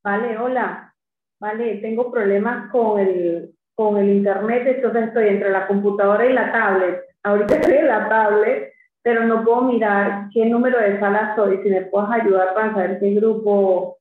Vale, 0.03 0.37
hola. 0.37 0.93
Vale, 1.41 1.77
tengo 1.77 2.11
problemas 2.11 2.73
con 2.73 2.99
el, 2.99 3.55
con 3.77 3.97
el 3.97 4.09
internet, 4.09 4.65
entonces 4.67 5.05
estoy 5.09 5.29
entre 5.29 5.51
la 5.51 5.69
computadora 5.69 6.27
y 6.27 6.33
la 6.33 6.51
tablet. 6.51 7.05
Ahorita 7.23 7.55
estoy 7.61 7.77
en 7.77 7.87
la 7.87 8.09
tablet, 8.09 8.73
pero 9.03 9.25
no 9.25 9.45
puedo 9.45 9.63
mirar 9.63 10.29
qué 10.35 10.45
número 10.47 10.81
de 10.81 10.99
sala 10.99 11.37
soy. 11.37 11.63
Si 11.63 11.71
me 11.71 11.83
puedes 11.83 12.11
ayudar 12.11 12.53
para 12.53 12.73
saber 12.75 12.99
qué 12.99 13.15
grupo, 13.15 13.99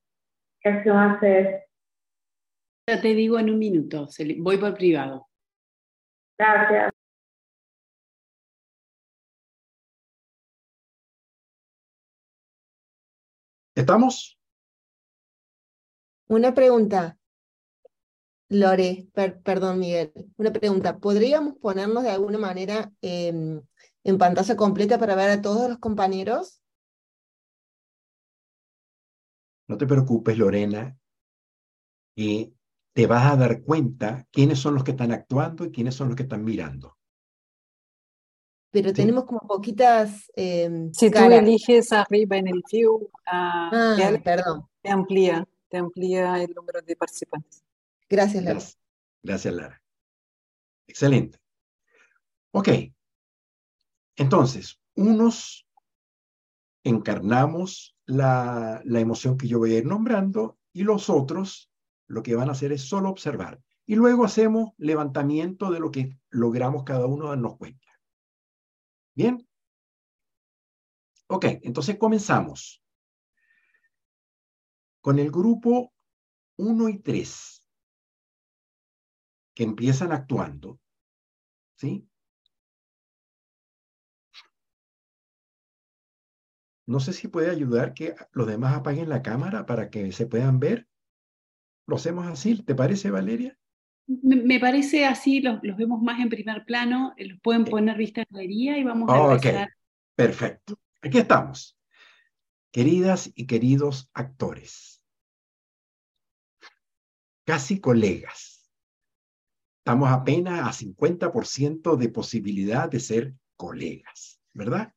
qué 0.60 0.70
acción 0.70 0.98
hacer. 0.98 1.67
Ya 2.88 3.02
te 3.02 3.08
digo 3.08 3.38
en 3.38 3.50
un 3.50 3.58
minuto, 3.58 4.08
voy 4.38 4.56
por 4.56 4.72
privado. 4.72 5.28
Gracias. 6.38 6.90
¿Estamos? 13.74 14.38
Una 16.28 16.54
pregunta. 16.54 17.18
Lore, 18.48 19.06
perdón 19.12 19.80
Miguel, 19.80 20.10
una 20.38 20.50
pregunta. 20.50 20.98
¿Podríamos 20.98 21.58
ponernos 21.58 22.04
de 22.04 22.10
alguna 22.10 22.38
manera 22.38 22.90
en 23.02 23.68
pantalla 24.18 24.56
completa 24.56 24.98
para 24.98 25.14
ver 25.14 25.28
a 25.28 25.42
todos 25.42 25.68
los 25.68 25.78
compañeros? 25.78 26.62
No 29.68 29.76
te 29.76 29.86
preocupes, 29.86 30.38
Lorena, 30.38 30.98
y 32.16 32.54
te 32.98 33.06
vas 33.06 33.30
a 33.30 33.36
dar 33.36 33.62
cuenta 33.62 34.26
quiénes 34.32 34.58
son 34.58 34.74
los 34.74 34.82
que 34.82 34.90
están 34.90 35.12
actuando 35.12 35.64
y 35.64 35.70
quiénes 35.70 35.94
son 35.94 36.08
los 36.08 36.16
que 36.16 36.24
están 36.24 36.42
mirando. 36.42 36.98
Pero 38.72 38.92
tenemos 38.92 39.22
como 39.24 39.38
poquitas. 39.38 40.28
Eh, 40.34 40.88
si 40.92 41.08
tú 41.08 41.18
eliges 41.20 41.92
arriba 41.92 42.38
en 42.38 42.48
el 42.48 42.60
view, 42.68 43.08
ah, 43.24 43.70
ah 43.72 44.20
perdón. 44.24 44.68
te 44.82 44.90
amplía, 44.90 45.46
te 45.68 45.76
amplía 45.76 46.42
el 46.42 46.52
número 46.52 46.82
de 46.82 46.96
participantes. 46.96 47.62
Gracias, 48.10 48.42
Lara. 48.42 48.60
Gracias, 49.22 49.54
Lara. 49.54 49.80
Excelente. 50.88 51.38
Ok. 52.50 52.68
Entonces, 54.16 54.80
unos 54.96 55.68
encarnamos 56.82 57.96
la, 58.06 58.82
la 58.84 58.98
emoción 58.98 59.38
que 59.38 59.46
yo 59.46 59.60
voy 59.60 59.76
a 59.76 59.78
ir 59.78 59.86
nombrando 59.86 60.58
y 60.72 60.82
los 60.82 61.08
otros 61.08 61.67
lo 62.08 62.22
que 62.22 62.34
van 62.34 62.48
a 62.48 62.52
hacer 62.52 62.72
es 62.72 62.82
solo 62.82 63.10
observar. 63.10 63.62
Y 63.86 63.94
luego 63.94 64.24
hacemos 64.24 64.70
levantamiento 64.76 65.70
de 65.70 65.80
lo 65.80 65.90
que 65.90 66.18
logramos 66.30 66.84
cada 66.84 67.06
uno 67.06 67.28
darnos 67.28 67.56
cuenta. 67.56 67.88
¿Bien? 69.14 69.46
Ok, 71.28 71.44
entonces 71.62 71.98
comenzamos 71.98 72.82
con 75.00 75.18
el 75.18 75.30
grupo 75.30 75.92
1 76.56 76.88
y 76.88 76.98
3 76.98 77.64
que 79.54 79.64
empiezan 79.64 80.12
actuando, 80.12 80.80
¿sí? 81.76 82.08
No 86.86 87.00
sé 87.00 87.12
si 87.12 87.28
puede 87.28 87.50
ayudar 87.50 87.92
que 87.92 88.14
los 88.32 88.46
demás 88.46 88.74
apaguen 88.74 89.10
la 89.10 89.20
cámara 89.20 89.66
para 89.66 89.90
que 89.90 90.10
se 90.12 90.26
puedan 90.26 90.58
ver. 90.58 90.88
Lo 91.88 91.96
hacemos 91.96 92.26
así, 92.28 92.62
¿te 92.62 92.76
parece, 92.76 93.10
Valeria? 93.10 93.58
Me, 94.06 94.60
parece 94.60 95.04
así, 95.04 95.40
los, 95.40 95.60
vemos 95.60 96.00
más 96.00 96.20
en 96.20 96.28
primer 96.28 96.64
plano, 96.64 97.14
eh, 97.16 97.26
los 97.26 97.40
pueden 97.40 97.64
poner 97.64 97.96
vista 97.96 98.20
en 98.20 98.26
galería 98.30 98.78
y 98.78 98.84
vamos 98.84 99.10
a 99.10 99.34
empezar. 99.34 99.70
Perfecto. 100.14 100.78
Aquí 101.02 101.18
estamos. 101.18 101.76
Queridas 102.70 103.32
y 103.34 103.46
queridos 103.46 104.08
actores, 104.14 105.02
casi 107.44 107.80
colegas 107.80 108.58
estamos 109.88 110.10
apenas 110.10 110.68
a 110.68 110.86
50% 110.86 111.96
de 111.96 112.10
posibilidad 112.10 112.90
de 112.90 113.00
ser 113.00 113.34
colegas, 113.56 114.38
¿verdad? 114.52 114.92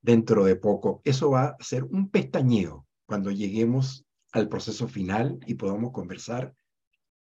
Dentro 0.00 0.44
de 0.44 0.54
poco, 0.54 1.02
eso 1.02 1.30
va 1.30 1.56
a 1.58 1.64
ser 1.64 1.82
un 1.82 2.08
pestañeo 2.08 2.86
cuando 3.04 3.32
lleguemos 3.32 4.03
al 4.34 4.48
proceso 4.48 4.88
final 4.88 5.38
y 5.46 5.54
podamos 5.54 5.92
conversar 5.92 6.54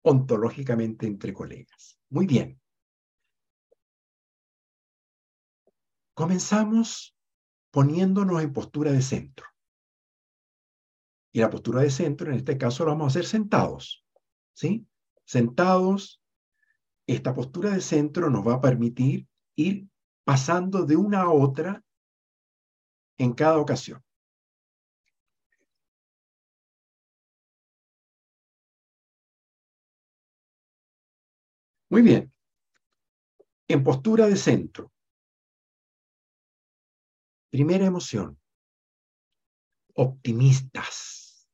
ontológicamente 0.01 1.05
entre 1.05 1.33
colegas. 1.33 1.99
Muy 2.09 2.25
bien. 2.25 2.59
Comenzamos 6.13 7.17
poniéndonos 7.69 8.41
en 8.41 8.53
postura 8.53 8.93
de 8.93 9.01
centro. 9.01 9.45
Y 11.33 11.39
la 11.39 11.49
postura 11.49 11.81
de 11.81 11.89
centro, 11.89 12.31
en 12.31 12.37
este 12.37 12.57
caso, 12.57 12.85
lo 12.85 12.91
vamos 12.91 13.07
a 13.07 13.19
hacer 13.19 13.25
sentados. 13.25 14.05
¿Sí? 14.53 14.87
Sentados 15.25 16.23
esta 17.07 17.35
postura 17.35 17.71
de 17.71 17.81
centro 17.81 18.29
nos 18.29 18.47
va 18.47 18.53
a 18.53 18.61
permitir 18.61 19.27
ir 19.55 19.89
pasando 20.23 20.85
de 20.85 20.95
una 20.95 21.23
a 21.23 21.29
otra 21.29 21.83
en 23.17 23.33
cada 23.33 23.57
ocasión. 23.57 24.01
Muy 31.89 32.01
bien. 32.01 32.33
En 33.67 33.83
postura 33.83 34.27
de 34.27 34.35
centro. 34.35 34.91
Primera 37.49 37.85
emoción. 37.85 38.39
Optimistas. 39.93 41.47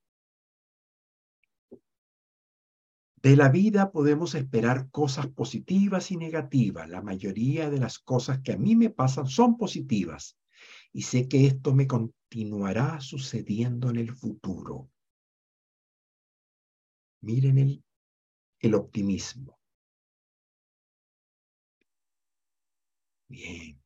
De 3.22 3.36
la 3.36 3.50
vida 3.50 3.92
podemos 3.92 4.34
esperar 4.34 4.90
cosas 4.90 5.28
positivas 5.28 6.10
y 6.10 6.18
negativas. 6.18 6.90
La 6.90 7.04
mayoría 7.04 7.70
de 7.70 7.80
las 7.80 8.00
cosas 8.00 8.40
que 8.42 8.54
a 8.54 8.58
mí 8.58 8.76
me 8.76 8.90
pasan 8.90 9.28
son 9.28 9.58
positivas 9.58 10.40
y 10.92 11.04
sé 11.04 11.28
que 11.28 11.46
esto 11.46 11.74
me 11.74 11.86
continuará 11.86 13.00
sucediendo 13.00 13.92
en 13.92 13.98
el 13.98 14.12
futuro. 14.12 14.90
Miren 17.22 17.60
el, 17.60 17.84
el 18.60 18.74
optimismo. 18.74 19.61
Bien. 23.32 23.80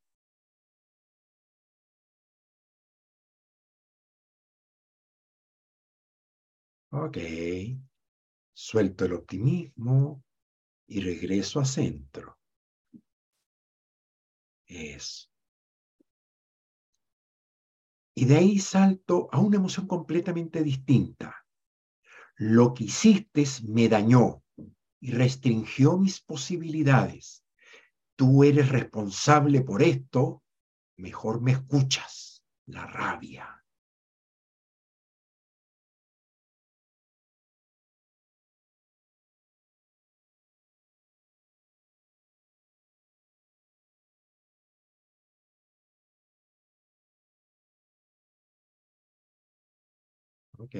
Ok. 6.91 7.17
Suelto 8.53 9.05
el 9.05 9.13
optimismo 9.13 10.23
y 10.88 11.01
regreso 11.01 11.60
a 11.60 11.65
centro. 11.65 12.39
Eso. 14.67 15.27
Y 18.15 18.25
de 18.25 18.38
ahí 18.38 18.60
salto 18.60 19.29
a 19.31 19.39
una 19.39 19.58
emoción 19.58 19.88
completamente 19.88 20.63
distinta. 20.63 21.45
Lo 22.38 22.73
que 22.73 22.86
hiciste 22.86 23.45
me 23.67 23.88
dañó 23.89 24.41
y 24.99 25.12
restringió 25.12 25.97
mis 25.97 26.19
posibilidades. 26.21 27.44
Tú 28.17 28.43
eres 28.43 28.69
responsable 28.69 29.62
por 29.62 29.82
esto, 29.82 30.43
mejor 30.97 31.41
me 31.41 31.51
escuchas. 31.51 32.43
La 32.67 32.88
rabia. 32.88 33.63
Ok. 50.58 50.75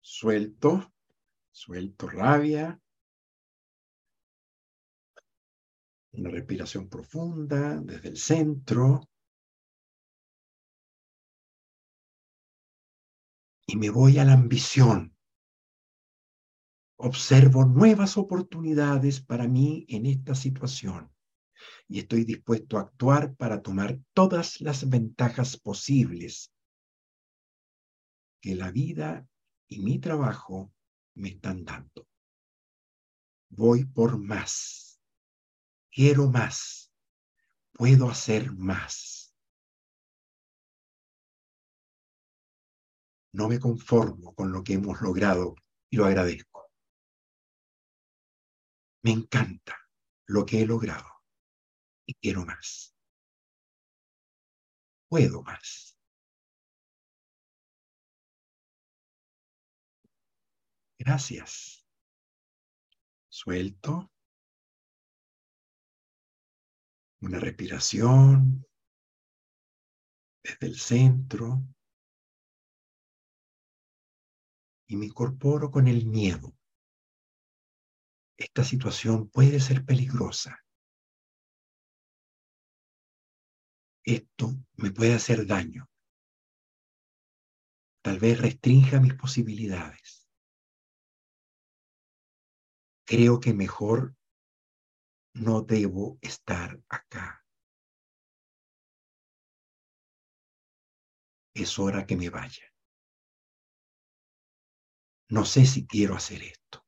Suelto. 0.00 0.92
Suelto 1.50 2.08
rabia. 2.08 2.81
Una 6.12 6.30
respiración 6.30 6.88
profunda 6.88 7.80
desde 7.80 8.08
el 8.08 8.16
centro. 8.16 9.08
Y 13.66 13.76
me 13.76 13.90
voy 13.90 14.18
a 14.18 14.24
la 14.24 14.34
ambición. 14.34 15.16
Observo 16.96 17.64
nuevas 17.64 18.16
oportunidades 18.16 19.20
para 19.20 19.48
mí 19.48 19.86
en 19.88 20.06
esta 20.06 20.34
situación 20.34 21.10
y 21.88 22.00
estoy 22.00 22.24
dispuesto 22.24 22.78
a 22.78 22.82
actuar 22.82 23.34
para 23.34 23.62
tomar 23.62 23.98
todas 24.12 24.60
las 24.60 24.88
ventajas 24.88 25.56
posibles 25.56 26.52
que 28.40 28.54
la 28.54 28.70
vida 28.70 29.26
y 29.68 29.80
mi 29.80 29.98
trabajo 29.98 30.72
me 31.14 31.30
están 31.30 31.64
dando. 31.64 32.06
Voy 33.48 33.84
por 33.84 34.18
más. 34.18 34.91
Quiero 35.92 36.28
más. 36.30 36.90
Puedo 37.74 38.08
hacer 38.08 38.50
más. 38.52 39.36
No 43.34 43.48
me 43.48 43.60
conformo 43.60 44.34
con 44.34 44.52
lo 44.52 44.64
que 44.64 44.74
hemos 44.74 45.02
logrado 45.02 45.54
y 45.90 45.96
lo 45.96 46.06
agradezco. 46.06 46.70
Me 49.02 49.10
encanta 49.10 49.76
lo 50.26 50.46
que 50.46 50.62
he 50.62 50.66
logrado 50.66 51.08
y 52.06 52.14
quiero 52.14 52.46
más. 52.46 52.96
Puedo 55.08 55.42
más. 55.42 55.98
Gracias. 60.98 61.86
Suelto. 63.28 64.10
Una 67.22 67.38
respiración 67.38 68.66
desde 70.42 70.66
el 70.66 70.76
centro. 70.76 71.62
Y 74.88 74.96
me 74.96 75.06
incorporo 75.06 75.70
con 75.70 75.86
el 75.86 76.04
miedo. 76.04 76.52
Esta 78.36 78.64
situación 78.64 79.28
puede 79.28 79.60
ser 79.60 79.84
peligrosa. 79.84 80.58
Esto 84.04 84.50
me 84.74 84.90
puede 84.90 85.14
hacer 85.14 85.46
daño. 85.46 85.88
Tal 88.02 88.18
vez 88.18 88.40
restrinja 88.40 89.00
mis 89.00 89.14
posibilidades. 89.14 90.28
Creo 93.06 93.38
que 93.38 93.54
mejor 93.54 94.16
no 95.34 95.62
debo 95.62 96.18
estar 96.20 96.78
acá. 96.88 97.44
Es 101.54 101.78
hora 101.78 102.06
que 102.06 102.16
me 102.16 102.28
vaya. 102.30 102.64
No 105.30 105.44
sé 105.44 105.64
si 105.66 105.86
quiero 105.86 106.14
hacer 106.14 106.42
esto. 106.42 106.84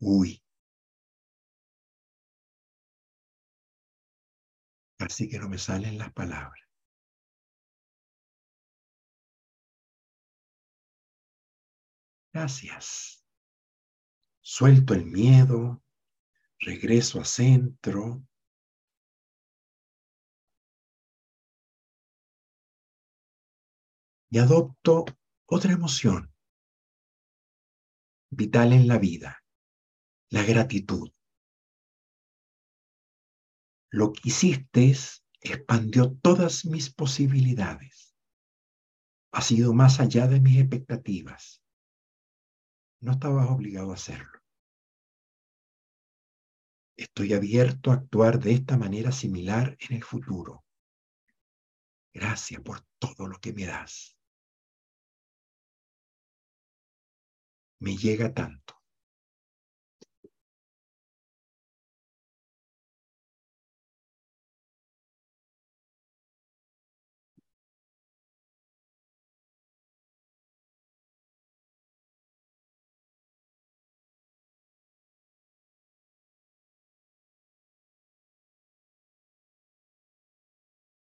Uy. 0.00 0.42
Así 4.98 5.28
que 5.28 5.38
no 5.38 5.48
me 5.50 5.58
salen 5.58 5.98
las 5.98 6.12
palabras. 6.12 6.71
Gracias. 12.32 13.26
Suelto 14.40 14.94
el 14.94 15.04
miedo, 15.04 15.84
regreso 16.58 17.20
a 17.20 17.24
centro. 17.24 18.26
Y 24.30 24.38
adopto 24.38 25.04
otra 25.44 25.72
emoción 25.72 26.32
vital 28.30 28.72
en 28.72 28.88
la 28.88 28.96
vida, 28.96 29.44
la 30.30 30.42
gratitud. 30.42 31.12
Lo 33.90 34.10
que 34.14 34.30
hiciste 34.30 34.96
expandió 35.42 36.16
todas 36.22 36.64
mis 36.64 36.90
posibilidades. 36.90 38.16
Ha 39.32 39.42
sido 39.42 39.74
más 39.74 40.00
allá 40.00 40.26
de 40.28 40.40
mis 40.40 40.58
expectativas 40.58 41.61
no 43.02 43.12
estabas 43.12 43.50
obligado 43.50 43.90
a 43.90 43.94
hacerlo. 43.94 44.40
Estoy 46.96 47.32
abierto 47.32 47.90
a 47.90 47.94
actuar 47.94 48.38
de 48.38 48.52
esta 48.52 48.76
manera 48.76 49.10
similar 49.10 49.76
en 49.80 49.96
el 49.96 50.04
futuro. 50.04 50.64
Gracias 52.14 52.60
por 52.62 52.80
todo 52.98 53.26
lo 53.26 53.38
que 53.38 53.52
me 53.52 53.66
das. 53.66 54.16
Me 57.80 57.96
llega 57.96 58.32
tanto. 58.32 58.61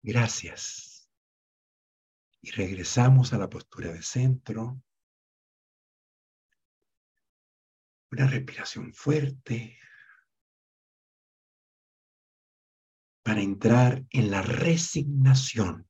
Gracias. 0.02 1.08
Y 2.40 2.50
regresamos 2.50 3.32
a 3.32 3.38
la 3.38 3.48
postura 3.48 3.92
de 3.92 4.02
centro. 4.02 4.82
Una 8.10 8.26
respiración 8.26 8.92
fuerte 8.92 9.78
para 13.22 13.40
entrar 13.40 14.04
en 14.10 14.30
la 14.32 14.42
resignación. 14.42 15.88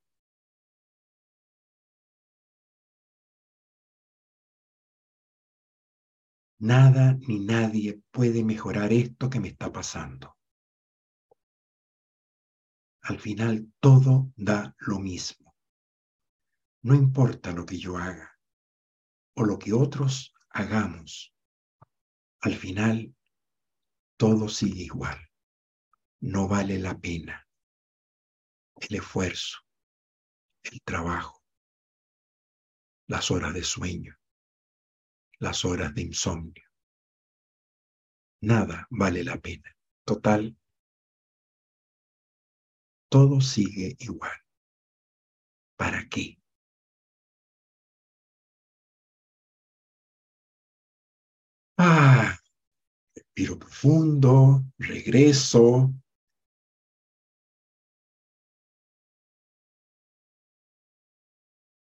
Nada 6.58 7.14
ni 7.26 7.40
nadie 7.40 8.02
puede 8.12 8.44
mejorar 8.44 8.92
esto 8.92 9.30
que 9.30 9.40
me 9.40 9.48
está 9.48 9.72
pasando 9.72 10.36
al 13.02 13.18
final 13.18 13.72
todo 13.80 14.32
da 14.36 14.74
lo 14.78 14.98
mismo. 14.98 15.54
No 16.82 16.94
importa 16.94 17.52
lo 17.52 17.66
que 17.66 17.78
yo 17.78 17.96
haga 17.96 18.38
o 19.34 19.44
lo 19.44 19.58
que 19.58 19.72
otros 19.72 20.34
hagamos, 20.50 21.34
al 22.40 22.54
final 22.54 23.14
todo 24.16 24.48
sigue 24.48 24.82
igual. 24.82 25.18
No 26.20 26.46
vale 26.48 26.78
la 26.78 26.98
pena 26.98 27.48
el 28.76 28.96
esfuerzo, 28.96 29.58
el 30.62 30.80
trabajo, 30.82 31.42
las 33.06 33.30
horas 33.30 33.54
de 33.54 33.62
sueño, 33.62 34.16
las 35.38 35.64
horas 35.64 35.94
de 35.94 36.02
insomnio. 36.02 36.64
Nada 38.40 38.86
vale 38.90 39.22
la 39.22 39.36
pena. 39.38 39.72
Total, 40.04 40.56
todo 43.12 43.42
sigue 43.42 43.94
igual. 43.98 44.32
¿Para 45.76 46.08
qué? 46.08 46.38
Ah, 51.76 52.34
respiro 53.14 53.58
profundo, 53.58 54.64
regreso. 54.78 55.92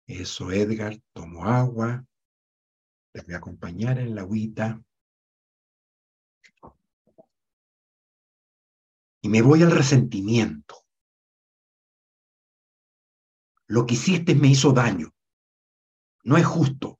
Eso, 0.07 0.51
Edgar, 0.51 0.99
tomo 1.13 1.45
agua. 1.45 2.05
Le 3.13 3.21
voy 3.21 3.33
a 3.35 3.37
acompañar 3.37 3.99
en 3.99 4.15
la 4.15 4.21
agüita. 4.21 4.83
Y 9.21 9.29
me 9.29 9.41
voy 9.41 9.63
al 9.63 9.71
resentimiento. 9.71 10.84
Lo 13.67 13.85
que 13.85 13.95
hiciste 13.95 14.35
me 14.35 14.49
hizo 14.49 14.71
daño. 14.71 15.13
No 16.23 16.37
es 16.37 16.45
justo. 16.45 16.99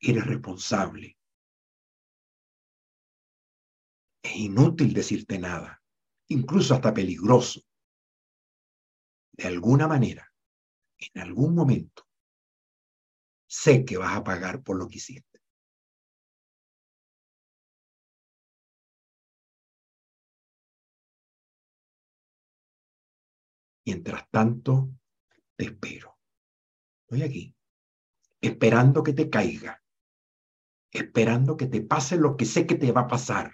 Eres 0.00 0.26
responsable. 0.26 1.16
Es 4.22 4.36
inútil 4.36 4.92
decirte 4.92 5.38
nada, 5.38 5.82
incluso 6.28 6.74
hasta 6.74 6.94
peligroso. 6.94 7.60
De 9.32 9.46
alguna 9.46 9.88
manera, 9.88 10.32
en 10.98 11.22
algún 11.22 11.54
momento, 11.54 12.06
sé 13.48 13.84
que 13.84 13.96
vas 13.96 14.16
a 14.16 14.24
pagar 14.24 14.62
por 14.62 14.76
lo 14.76 14.88
que 14.88 14.96
hiciste. 14.96 15.40
Mientras 23.84 24.28
tanto, 24.30 24.90
te 25.56 25.64
espero. 25.66 26.18
Estoy 27.04 27.22
aquí, 27.22 27.56
esperando 28.40 29.02
que 29.02 29.12
te 29.12 29.28
caiga, 29.28 29.82
esperando 30.90 31.56
que 31.56 31.66
te 31.66 31.82
pase 31.82 32.16
lo 32.16 32.36
que 32.36 32.44
sé 32.44 32.66
que 32.66 32.74
te 32.76 32.92
va 32.92 33.02
a 33.02 33.08
pasar. 33.08 33.52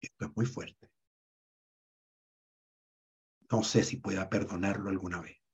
Esto 0.00 0.26
es 0.26 0.36
muy 0.36 0.46
fuerte. 0.46 0.88
No 3.50 3.62
sé 3.62 3.82
si 3.82 3.96
pueda 3.96 4.28
perdonarlo 4.28 4.90
alguna 4.90 5.20
vez. 5.20 5.45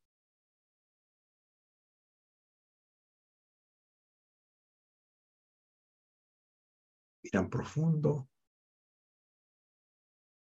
Miran 7.33 7.49
profundo 7.49 8.29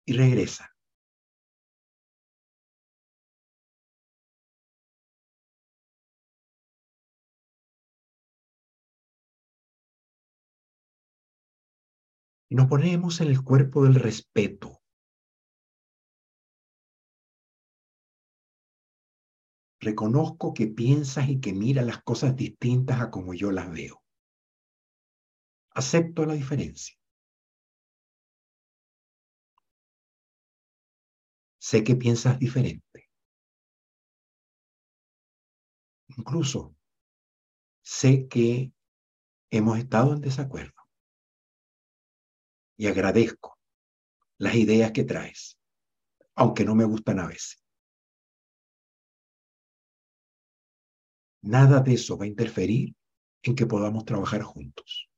y 0.05 0.13
regresa. 0.13 0.71
Y 12.49 12.55
nos 12.55 12.67
ponemos 12.67 13.19
en 13.21 13.29
el 13.29 13.43
cuerpo 13.43 13.83
del 13.83 13.95
respeto. 13.95 14.79
Reconozco 19.79 20.53
que 20.53 20.67
piensas 20.67 21.29
y 21.29 21.39
que 21.39 21.51
miras 21.51 21.85
las 21.85 22.03
cosas 22.03 22.35
distintas 22.35 23.01
a 23.01 23.09
como 23.09 23.33
yo 23.33 23.51
las 23.51 23.71
veo. 23.71 24.04
Acepto 25.75 26.25
la 26.25 26.33
diferencia. 26.33 26.95
Sé 31.59 31.83
que 31.83 31.95
piensas 31.95 32.39
diferente. 32.39 33.09
Incluso 36.17 36.75
sé 37.81 38.27
que 38.29 38.71
hemos 39.51 39.77
estado 39.77 40.13
en 40.13 40.21
desacuerdo. 40.21 40.81
Y 42.77 42.87
agradezco 42.87 43.59
las 44.37 44.55
ideas 44.55 44.91
que 44.93 45.03
traes, 45.03 45.57
aunque 46.35 46.63
no 46.63 46.75
me 46.75 46.85
gustan 46.85 47.19
a 47.19 47.27
veces. 47.27 47.61
Nada 51.41 51.81
de 51.81 51.95
eso 51.95 52.17
va 52.17 52.23
a 52.25 52.27
interferir 52.27 52.95
en 53.43 53.55
que 53.55 53.65
podamos 53.65 54.05
trabajar 54.05 54.41
juntos, 54.41 55.09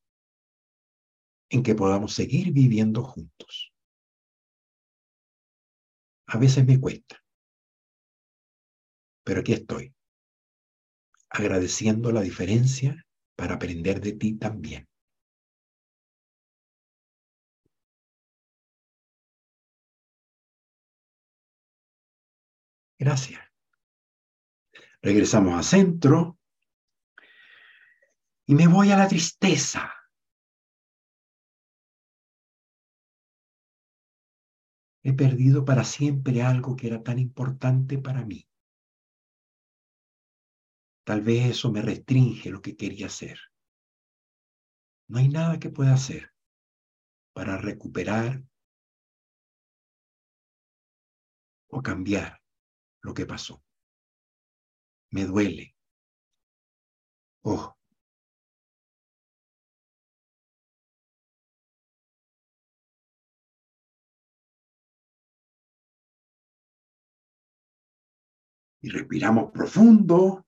en 1.49 1.63
que 1.63 1.75
podamos 1.75 2.13
seguir 2.13 2.51
viviendo 2.51 3.03
juntos. 3.03 3.73
A 6.27 6.37
veces 6.37 6.65
me 6.65 6.79
cuesta, 6.79 7.23
pero 9.23 9.39
aquí 9.41 9.53
estoy, 9.53 9.93
agradeciendo 11.29 12.11
la 12.11 12.21
diferencia 12.21 13.05
para 13.35 13.55
aprender 13.55 14.01
de 14.01 14.13
ti 14.13 14.33
también. 14.33 14.87
Gracias. 22.99 23.41
Regresamos 25.01 25.53
a 25.59 25.63
centro 25.63 26.39
y 28.47 28.55
me 28.55 28.67
voy 28.67 28.91
a 28.91 28.97
la 28.97 29.07
tristeza. 29.07 29.96
He 35.07 35.13
perdido 35.13 35.63
para 35.63 35.85
siempre 35.85 36.41
algo 36.41 36.75
que 36.75 36.87
era 36.87 37.01
tan 37.01 37.17
importante 37.17 37.97
para 37.97 38.25
mí. 38.25 38.45
Tal 41.05 41.21
vez 41.21 41.45
eso 41.51 41.71
me 41.71 41.81
restringe 41.81 42.49
lo 42.49 42.61
que 42.61 42.75
quería 42.75 43.05
hacer. 43.05 43.39
No 45.07 45.19
hay 45.19 45.29
nada 45.29 45.59
que 45.59 45.69
pueda 45.69 45.93
hacer 45.93 46.33
para 47.31 47.55
recuperar 47.55 48.43
o 51.69 51.81
cambiar 51.81 52.41
lo 53.01 53.13
que 53.13 53.25
pasó. 53.25 53.63
Me 55.09 55.23
duele. 55.23 55.73
Oh. 57.45 57.76
Y 68.87 68.89
respiramos 68.89 69.51
profundo 69.51 70.47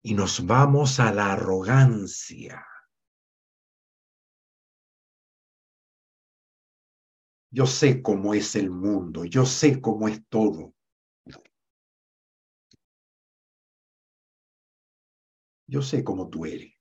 y 0.00 0.14
nos 0.14 0.46
vamos 0.46 1.00
a 1.00 1.12
la 1.12 1.32
arrogancia. 1.32 2.64
Yo 7.50 7.66
sé 7.66 8.00
cómo 8.00 8.32
es 8.32 8.54
el 8.54 8.70
mundo, 8.70 9.24
yo 9.24 9.44
sé 9.44 9.80
cómo 9.80 10.06
es 10.06 10.24
todo. 10.28 10.72
Yo 15.66 15.82
sé 15.82 16.04
cómo 16.04 16.30
tú 16.30 16.46
eres. 16.46 16.74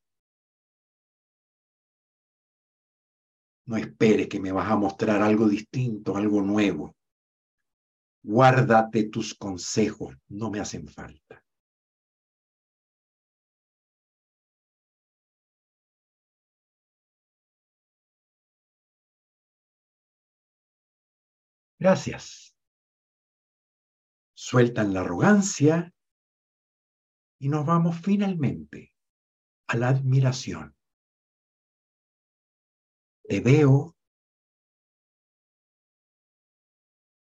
No 3.65 3.77
esperes 3.77 4.27
que 4.27 4.39
me 4.39 4.51
vas 4.51 4.69
a 4.69 4.75
mostrar 4.75 5.23
algo 5.23 5.49
distinto, 5.49 6.15
algo 6.15 6.43
nuevo. 6.43 6.95
Guárdate 8.23 9.09
tus 9.09 9.33
consejos, 9.33 10.15
no 10.27 10.51
me 10.51 10.59
hacen 10.59 10.87
falta. 10.87 11.43
Gracias. 21.79 22.55
Sueltan 24.35 24.93
la 24.93 25.01
arrogancia 25.01 25.91
y 27.39 27.49
nos 27.49 27.65
vamos 27.65 27.99
finalmente 27.99 28.93
a 29.67 29.77
la 29.77 29.89
admiración. 29.89 30.75
Te 33.23 33.39
veo 33.39 33.95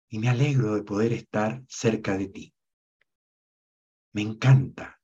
y 0.09 0.17
me 0.17 0.27
alegro 0.27 0.73
de 0.73 0.83
poder 0.83 1.13
estar 1.13 1.63
cerca 1.67 2.17
de 2.17 2.27
ti. 2.27 2.53
Me 4.11 4.23
encanta 4.23 4.99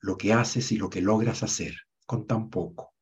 lo 0.00 0.18
que 0.18 0.34
haces 0.34 0.70
y 0.72 0.76
lo 0.76 0.90
que 0.90 1.00
logras 1.00 1.42
hacer 1.42 1.74
con 2.06 2.26
tan 2.26 2.50
poco. 2.50 2.94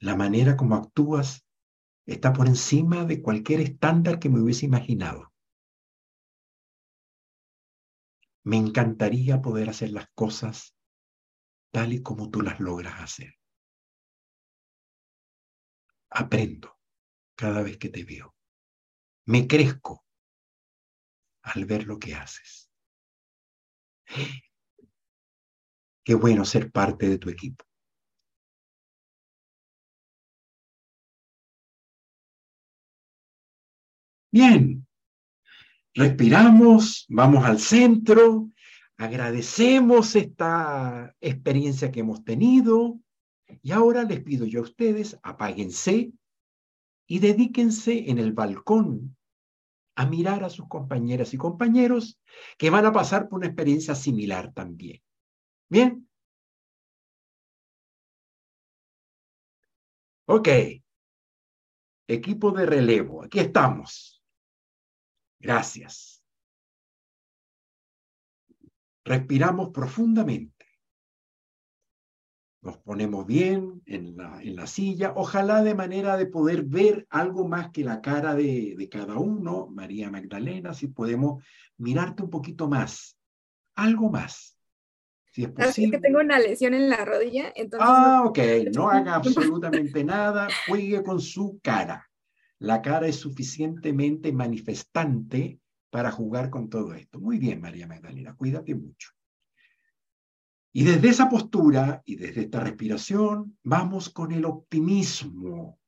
La 0.00 0.16
manera 0.16 0.56
como 0.56 0.74
actúas 0.74 1.46
está 2.04 2.32
por 2.32 2.48
encima 2.48 3.04
de 3.04 3.22
cualquier 3.22 3.60
estándar 3.60 4.18
que 4.18 4.28
me 4.28 4.40
hubiese 4.40 4.66
imaginado. 4.66 5.32
Me 8.42 8.56
encantaría 8.56 9.40
poder 9.40 9.70
hacer 9.70 9.90
las 9.90 10.08
cosas 10.14 10.74
tal 11.70 11.92
y 11.92 12.02
como 12.02 12.30
tú 12.30 12.42
las 12.42 12.60
logras 12.60 13.00
hacer. 13.00 13.34
Aprendo 16.10 16.73
cada 17.36 17.62
vez 17.62 17.76
que 17.78 17.88
te 17.88 18.04
veo. 18.04 18.34
Me 19.26 19.46
crezco 19.46 20.04
al 21.42 21.64
ver 21.64 21.86
lo 21.86 21.98
que 21.98 22.14
haces. 22.14 22.70
Qué 26.04 26.14
bueno 26.14 26.44
ser 26.44 26.70
parte 26.70 27.08
de 27.08 27.18
tu 27.18 27.30
equipo. 27.30 27.64
Bien, 34.30 34.84
respiramos, 35.94 37.06
vamos 37.08 37.44
al 37.44 37.60
centro, 37.60 38.50
agradecemos 38.96 40.16
esta 40.16 41.14
experiencia 41.20 41.92
que 41.92 42.00
hemos 42.00 42.24
tenido 42.24 43.00
y 43.62 43.70
ahora 43.70 44.02
les 44.02 44.20
pido 44.24 44.44
yo 44.44 44.58
a 44.58 44.64
ustedes, 44.64 45.16
apáguense 45.22 46.12
y 47.06 47.18
dedíquense 47.18 48.10
en 48.10 48.18
el 48.18 48.32
balcón 48.32 49.16
a 49.96 50.06
mirar 50.06 50.44
a 50.44 50.50
sus 50.50 50.68
compañeras 50.68 51.34
y 51.34 51.36
compañeros 51.36 52.20
que 52.58 52.70
van 52.70 52.86
a 52.86 52.92
pasar 52.92 53.28
por 53.28 53.38
una 53.38 53.46
experiencia 53.46 53.94
similar 53.94 54.52
también. 54.52 55.02
Bien. 55.68 56.08
Ok. 60.26 60.48
Equipo 62.06 62.50
de 62.50 62.66
relevo, 62.66 63.22
aquí 63.24 63.38
estamos. 63.38 64.22
Gracias. 65.38 66.22
Respiramos 69.04 69.70
profundamente. 69.70 70.53
Nos 72.64 72.78
ponemos 72.78 73.26
bien 73.26 73.82
en 73.84 74.16
la, 74.16 74.42
en 74.42 74.56
la, 74.56 74.66
silla, 74.66 75.12
ojalá 75.16 75.62
de 75.62 75.74
manera 75.74 76.16
de 76.16 76.24
poder 76.24 76.62
ver 76.62 77.06
algo 77.10 77.46
más 77.46 77.70
que 77.70 77.84
la 77.84 78.00
cara 78.00 78.34
de, 78.34 78.74
de 78.78 78.88
cada 78.88 79.18
uno. 79.18 79.68
María 79.70 80.10
Magdalena, 80.10 80.72
si 80.72 80.86
podemos 80.86 81.44
mirarte 81.76 82.22
un 82.22 82.30
poquito 82.30 82.66
más, 82.66 83.18
algo 83.74 84.10
más. 84.10 84.56
Si 85.30 85.42
es 85.42 85.48
es 85.48 85.54
posible. 85.54 85.98
que 85.98 86.02
tengo 86.02 86.20
una 86.20 86.38
lesión 86.38 86.72
en 86.72 86.88
la 86.88 87.04
rodilla, 87.04 87.52
entonces 87.54 87.86
Ah, 87.86 88.22
ok, 88.24 88.38
no 88.74 88.88
haga 88.88 89.16
absolutamente 89.16 90.02
nada, 90.04 90.48
juegue 90.66 91.02
con 91.02 91.20
su 91.20 91.60
cara. 91.62 92.08
La 92.60 92.80
cara 92.80 93.08
es 93.08 93.16
suficientemente 93.16 94.32
manifestante 94.32 95.60
para 95.90 96.10
jugar 96.10 96.48
con 96.48 96.70
todo 96.70 96.94
esto. 96.94 97.20
Muy 97.20 97.38
bien, 97.38 97.60
María 97.60 97.86
Magdalena, 97.86 98.34
cuídate 98.34 98.74
mucho. 98.74 99.10
Y 100.76 100.82
desde 100.82 101.08
esa 101.08 101.28
postura 101.28 102.02
y 102.04 102.16
desde 102.16 102.42
esta 102.42 102.58
respiración, 102.58 103.56
vamos 103.62 104.10
con 104.10 104.32
el 104.32 104.44
optimismo. 104.44 105.78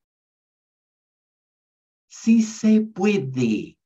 Sí 2.06 2.40
se 2.40 2.82
puede. 2.82 3.80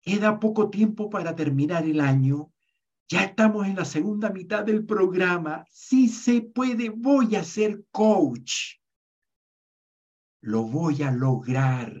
Queda 0.00 0.40
poco 0.40 0.70
tiempo 0.70 1.10
para 1.10 1.36
terminar 1.36 1.84
el 1.84 2.00
año. 2.00 2.54
Ya 3.06 3.24
estamos 3.24 3.66
en 3.66 3.76
la 3.76 3.84
segunda 3.84 4.30
mitad 4.30 4.64
del 4.64 4.86
programa. 4.86 5.66
Sí 5.68 6.08
se 6.08 6.40
puede. 6.40 6.88
Voy 6.88 7.36
a 7.36 7.44
ser 7.44 7.84
coach. 7.90 8.78
Lo 10.40 10.62
voy 10.62 11.02
a 11.02 11.10
lograr. 11.10 11.94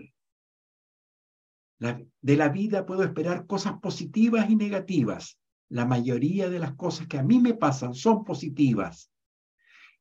De 1.78 2.36
la 2.36 2.48
vida 2.48 2.86
puedo 2.86 3.02
esperar 3.02 3.46
cosas 3.46 3.78
positivas 3.80 4.48
y 4.48 4.56
negativas. 4.56 5.39
La 5.70 5.86
mayoría 5.86 6.50
de 6.50 6.58
las 6.58 6.74
cosas 6.74 7.06
que 7.06 7.18
a 7.18 7.22
mí 7.22 7.40
me 7.40 7.54
pasan 7.54 7.94
son 7.94 8.24
positivas. 8.24 9.10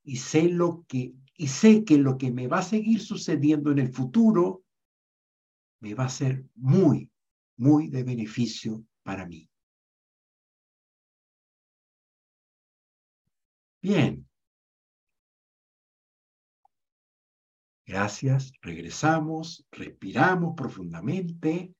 Y 0.03 0.17
sé 0.17 0.49
lo 0.49 0.85
que 0.87 1.13
y 1.35 1.47
sé 1.47 1.85
que 1.85 1.97
lo 1.97 2.17
que 2.17 2.31
me 2.31 2.47
va 2.47 2.59
a 2.59 2.63
seguir 2.63 2.99
sucediendo 2.99 3.71
en 3.71 3.79
el 3.79 3.93
futuro 3.93 4.65
me 5.79 5.93
va 5.93 6.03
a 6.03 6.09
ser 6.09 6.43
muy, 6.55 7.09
muy 7.55 7.87
de 7.87 8.03
beneficio 8.03 8.83
para 9.03 9.25
mí. 9.25 9.49
Bien. 13.81 14.27
Gracias. 17.85 18.51
Regresamos, 18.61 19.65
respiramos 19.71 20.55
profundamente 20.57 21.73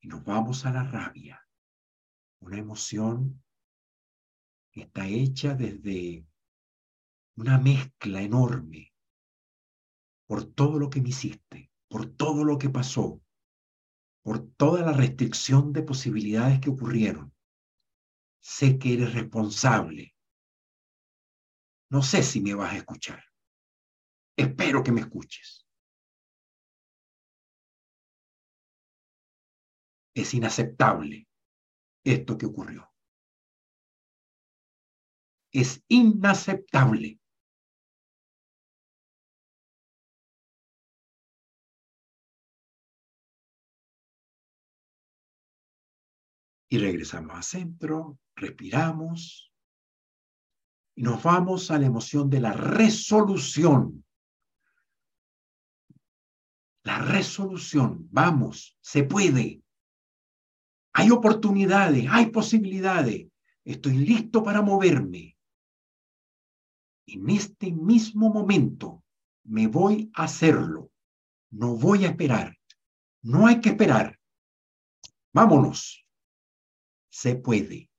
y 0.00 0.06
nos 0.06 0.24
vamos 0.24 0.64
a 0.64 0.70
la 0.70 0.84
rabia. 0.84 1.44
Una 2.40 2.58
emoción 2.58 3.42
que 4.72 4.82
está 4.82 5.06
hecha 5.06 5.54
desde 5.54 6.26
una 7.36 7.58
mezcla 7.58 8.22
enorme 8.22 8.92
por 10.26 10.44
todo 10.44 10.78
lo 10.78 10.90
que 10.90 11.00
me 11.00 11.10
hiciste, 11.10 11.70
por 11.88 12.06
todo 12.06 12.44
lo 12.44 12.58
que 12.58 12.70
pasó, 12.70 13.20
por 14.22 14.46
toda 14.52 14.82
la 14.82 14.92
restricción 14.92 15.72
de 15.72 15.82
posibilidades 15.82 16.60
que 16.60 16.70
ocurrieron. 16.70 17.34
Sé 18.40 18.78
que 18.78 18.94
eres 18.94 19.14
responsable. 19.14 20.14
No 21.90 22.02
sé 22.02 22.22
si 22.22 22.40
me 22.40 22.54
vas 22.54 22.72
a 22.72 22.76
escuchar. 22.78 23.22
Espero 24.36 24.82
que 24.82 24.92
me 24.92 25.00
escuches. 25.00 25.66
Es 30.14 30.32
inaceptable 30.34 31.29
esto 32.04 32.38
que 32.38 32.46
ocurrió. 32.46 32.90
Es 35.52 35.82
inaceptable. 35.88 37.18
Y 46.72 46.78
regresamos 46.78 47.36
a 47.36 47.42
centro, 47.42 48.18
respiramos 48.36 49.50
y 50.94 51.02
nos 51.02 51.22
vamos 51.22 51.70
a 51.70 51.78
la 51.78 51.86
emoción 51.86 52.30
de 52.30 52.40
la 52.40 52.52
resolución. 52.52 54.04
La 56.84 56.98
resolución, 56.98 58.08
vamos, 58.10 58.78
se 58.80 59.04
puede. 59.04 59.62
Hay 60.92 61.10
oportunidades, 61.10 62.06
hay 62.10 62.26
posibilidades. 62.26 63.26
Estoy 63.64 63.98
listo 63.98 64.42
para 64.42 64.62
moverme. 64.62 65.36
En 67.06 67.30
este 67.30 67.72
mismo 67.72 68.32
momento 68.32 69.04
me 69.44 69.66
voy 69.66 70.10
a 70.14 70.24
hacerlo. 70.24 70.90
No 71.50 71.76
voy 71.76 72.04
a 72.04 72.08
esperar. 72.08 72.56
No 73.22 73.46
hay 73.46 73.60
que 73.60 73.70
esperar. 73.70 74.18
Vámonos. 75.32 76.06
Se 77.10 77.36
puede. 77.36 77.90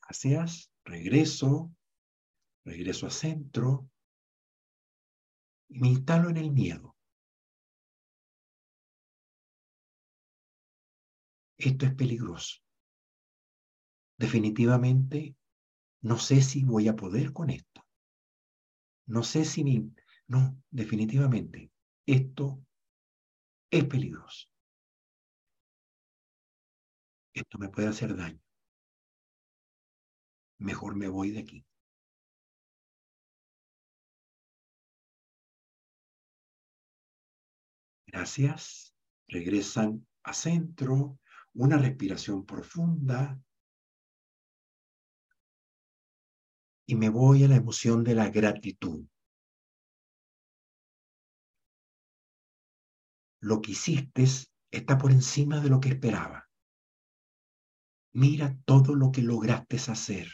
Gracias. 0.00 0.70
Regreso. 0.84 1.72
Regreso 2.64 3.06
a 3.06 3.10
centro. 3.10 3.88
Y 5.68 5.78
me 5.78 5.88
instalo 5.88 6.28
en 6.28 6.36
el 6.36 6.50
miedo. 6.50 6.91
Esto 11.68 11.86
es 11.86 11.94
peligroso. 11.94 12.56
Definitivamente, 14.18 15.36
no 16.02 16.18
sé 16.18 16.42
si 16.42 16.64
voy 16.64 16.88
a 16.88 16.96
poder 16.96 17.32
con 17.32 17.50
esto. 17.50 17.84
No 19.06 19.22
sé 19.22 19.44
si 19.44 19.62
mi... 19.62 19.92
No, 20.26 20.60
definitivamente, 20.70 21.70
esto 22.04 22.64
es 23.72 23.84
peligroso. 23.86 24.46
Esto 27.34 27.58
me 27.58 27.68
puede 27.68 27.88
hacer 27.88 28.16
daño. 28.16 28.40
Mejor 30.58 30.96
me 30.96 31.08
voy 31.08 31.30
de 31.30 31.40
aquí. 31.40 31.66
Gracias. 38.06 38.94
Regresan 39.28 40.06
a 40.22 40.32
centro. 40.34 41.18
Una 41.54 41.76
respiración 41.76 42.46
profunda. 42.46 43.40
Y 46.86 46.94
me 46.94 47.08
voy 47.08 47.44
a 47.44 47.48
la 47.48 47.56
emoción 47.56 48.02
de 48.04 48.14
la 48.14 48.28
gratitud. 48.30 49.06
Lo 53.40 53.60
que 53.60 53.72
hiciste 53.72 54.24
está 54.70 54.98
por 54.98 55.10
encima 55.10 55.60
de 55.60 55.68
lo 55.68 55.80
que 55.80 55.90
esperaba. 55.90 56.48
Mira 58.14 58.56
todo 58.64 58.94
lo 58.94 59.10
que 59.10 59.22
lograste 59.22 59.76
hacer. 59.76 60.28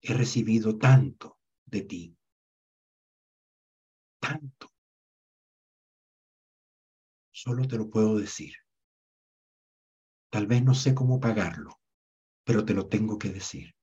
He 0.00 0.14
recibido 0.14 0.78
tanto 0.78 1.38
de 1.64 1.82
ti. 1.82 2.16
Tanto. 4.20 4.75
Solo 7.42 7.68
te 7.68 7.76
lo 7.76 7.90
puedo 7.90 8.16
decir. 8.16 8.54
Tal 10.30 10.46
vez 10.46 10.64
no 10.64 10.72
sé 10.72 10.94
cómo 10.94 11.20
pagarlo, 11.20 11.78
pero 12.44 12.64
te 12.64 12.72
lo 12.72 12.88
tengo 12.88 13.18
que 13.18 13.28
decir. 13.28 13.74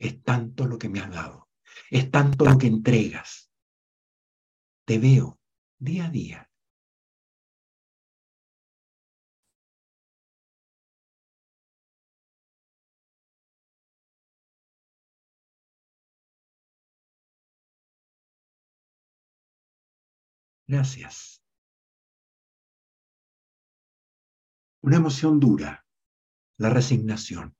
Es 0.00 0.24
tanto 0.24 0.66
lo 0.66 0.76
que 0.76 0.88
me 0.88 0.98
has 0.98 1.12
dado. 1.12 1.48
Es 1.88 2.10
tanto 2.10 2.44
lo 2.44 2.58
que 2.58 2.66
entregas. 2.66 3.48
Te 4.86 4.98
veo 4.98 5.38
día 5.78 6.06
a 6.06 6.10
día. 6.10 6.50
Gracias. 20.66 21.45
Una 24.86 24.98
emoción 24.98 25.40
dura, 25.40 25.84
la 26.58 26.70
resignación. 26.70 27.56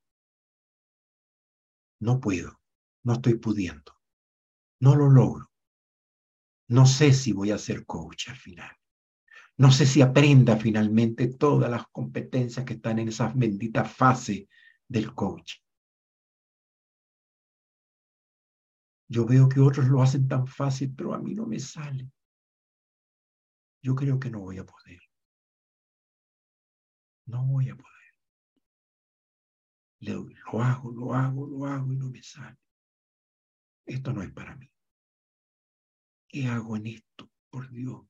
No 1.99 2.21
puedo, 2.21 2.61
no 3.03 3.15
estoy 3.15 3.35
pudiendo, 3.35 3.99
no 4.79 4.95
lo 4.95 5.09
logro. 5.09 5.51
No 6.69 6.85
sé 6.85 7.11
si 7.11 7.33
voy 7.33 7.51
a 7.51 7.57
ser 7.57 7.85
coach 7.85 8.29
al 8.29 8.37
final. 8.37 8.71
No 9.57 9.73
sé 9.73 9.85
si 9.85 10.01
aprenda 10.01 10.55
finalmente 10.55 11.27
todas 11.27 11.69
las 11.69 11.85
competencias 11.87 12.65
que 12.65 12.75
están 12.75 12.97
en 12.99 13.09
esa 13.09 13.27
bendita 13.35 13.83
fase 13.83 14.47
del 14.87 15.13
coach. 15.13 15.55
Yo 19.09 19.25
veo 19.25 19.49
que 19.49 19.59
otros 19.59 19.89
lo 19.89 20.01
hacen 20.01 20.29
tan 20.29 20.47
fácil, 20.47 20.95
pero 20.95 21.13
a 21.13 21.19
mí 21.19 21.33
no 21.33 21.45
me 21.45 21.59
sale. 21.59 22.09
Yo 23.81 23.95
creo 23.95 24.17
que 24.17 24.29
no 24.29 24.39
voy 24.39 24.59
a 24.59 24.65
poder. 24.65 25.06
No 27.27 27.45
voy 27.45 27.69
a 27.69 27.75
poder. 27.75 27.87
Lo, 29.99 30.61
hago, 30.61 30.91
lo 30.91 31.13
hago, 31.13 31.47
lo 31.47 31.65
hago 31.65 31.91
y 31.91 31.97
no 31.97 32.09
me 32.09 32.23
sale. 32.23 32.57
Esto 33.85 34.13
no 34.13 34.21
es 34.21 34.31
para 34.31 34.55
mí. 34.55 34.69
¿Qué 36.27 36.47
hago 36.47 36.77
en 36.77 36.87
esto? 36.87 37.29
Por 37.49 37.69
Dios. 37.69 38.05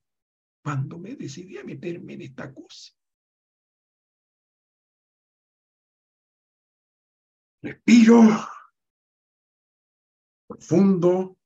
cuando 0.62 0.98
me 0.98 1.14
decidí 1.14 1.56
a 1.56 1.64
meterme 1.64 2.14
en 2.14 2.22
esta 2.22 2.52
cosa. 2.52 2.92
Respiro 7.62 8.22
profundo 10.46 11.36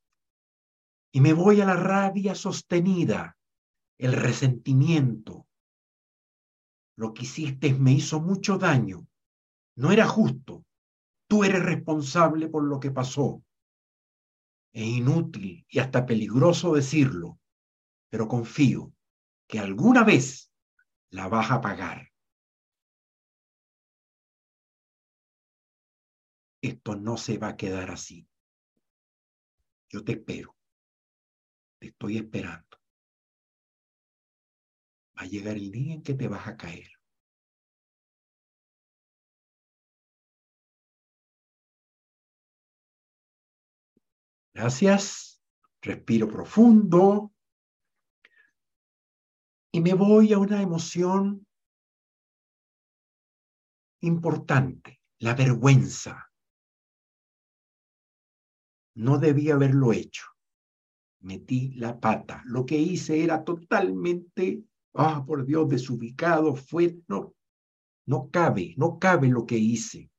y 1.12 1.20
me 1.20 1.32
voy 1.32 1.60
a 1.60 1.66
la 1.66 1.76
rabia 1.76 2.34
sostenida, 2.34 3.36
el 3.98 4.12
resentimiento. 4.12 5.41
Lo 7.02 7.12
que 7.12 7.24
hiciste 7.24 7.74
me 7.74 7.90
hizo 7.90 8.20
mucho 8.20 8.58
daño. 8.58 9.08
No 9.74 9.90
era 9.90 10.06
justo. 10.06 10.64
Tú 11.26 11.42
eres 11.42 11.60
responsable 11.60 12.48
por 12.48 12.62
lo 12.62 12.78
que 12.78 12.92
pasó. 12.92 13.42
Es 14.72 14.86
inútil 14.86 15.66
y 15.68 15.80
hasta 15.80 16.06
peligroso 16.06 16.74
decirlo, 16.74 17.40
pero 18.08 18.28
confío 18.28 18.92
que 19.48 19.58
alguna 19.58 20.04
vez 20.04 20.52
la 21.10 21.26
vas 21.26 21.50
a 21.50 21.60
pagar. 21.60 22.12
Esto 26.60 26.94
no 26.94 27.16
se 27.16 27.36
va 27.36 27.48
a 27.48 27.56
quedar 27.56 27.90
así. 27.90 28.28
Yo 29.88 30.04
te 30.04 30.12
espero. 30.12 30.54
Te 31.80 31.88
estoy 31.88 32.18
esperando. 32.18 32.81
Va 35.18 35.22
a 35.24 35.26
llegar 35.26 35.56
el 35.56 35.70
día 35.70 35.94
en 35.94 36.02
que 36.02 36.14
te 36.14 36.28
vas 36.28 36.46
a 36.46 36.56
caer. 36.56 36.90
Gracias. 44.54 45.42
Respiro 45.80 46.28
profundo. 46.28 47.32
Y 49.72 49.80
me 49.80 49.94
voy 49.94 50.32
a 50.32 50.38
una 50.38 50.60
emoción 50.60 51.46
importante, 54.02 55.00
la 55.18 55.34
vergüenza. 55.34 56.30
No 58.94 59.18
debía 59.18 59.54
haberlo 59.54 59.92
hecho. 59.92 60.26
Metí 61.20 61.72
la 61.74 61.98
pata. 61.98 62.42
Lo 62.44 62.66
que 62.66 62.76
hice 62.76 63.24
era 63.24 63.42
totalmente, 63.44 64.64
ah, 64.94 65.24
por 65.26 65.44
Dios, 65.44 65.68
desubicado. 65.68 66.54
Fue, 66.54 66.96
no, 67.08 67.34
no 68.06 68.30
cabe, 68.30 68.74
no 68.76 68.98
cabe 68.98 69.28
lo 69.28 69.46
que 69.46 69.58
hice. 69.58 70.10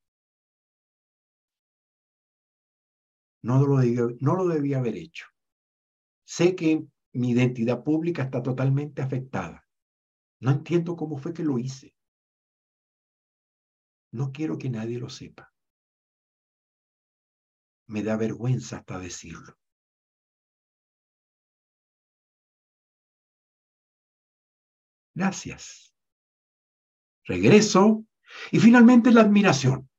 No 3.42 3.66
lo, 3.66 3.78
no 4.20 4.36
lo 4.36 4.48
debía 4.48 4.78
haber 4.80 4.96
hecho. 4.96 5.26
Sé 6.26 6.56
que 6.56 6.86
mi 7.14 7.32
identidad 7.32 7.84
pública 7.84 8.24
está 8.24 8.42
totalmente 8.42 9.02
afectada. 9.02 9.66
No 10.40 10.52
entiendo 10.52 10.96
cómo 10.96 11.18
fue 11.18 11.34
que 11.34 11.44
lo 11.44 11.60
hice. 11.60 11.94
No 14.12 14.32
quiero 14.32 14.58
que 14.58 14.70
nadie 14.70 15.00
lo 15.00 15.10
sepa 15.10 15.54
me 17.88 18.02
da 18.02 18.18
vergüenza 18.18 18.78
hasta 18.78 19.00
decirlo. 19.00 19.58
Gracias. 25.14 25.94
Regreso 27.26 28.06
y 28.52 28.60
finalmente 28.60 29.12
la 29.12 29.22
admiración. 29.22 29.90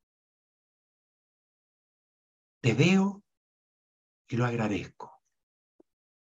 Te 2.61 2.75
veo 2.75 3.23
y 4.29 4.37
lo 4.37 4.45
agradezco. 4.45 5.23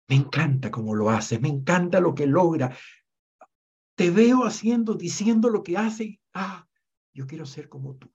Me 0.09 0.16
encanta 0.16 0.70
cómo 0.70 0.95
lo 0.95 1.11
hace, 1.11 1.39
me 1.39 1.49
encanta 1.49 2.01
lo 2.01 2.14
que 2.14 2.26
logra. 2.26 2.76
Te 3.95 4.11
veo 4.11 4.45
haciendo, 4.45 4.95
diciendo 4.95 5.51
lo 5.51 5.62
que 5.62 5.76
hace. 5.76 6.20
Ah, 6.33 6.66
yo 7.12 7.26
quiero 7.26 7.47
ser 7.47 7.68
como 7.68 7.97
tú. 7.97 8.12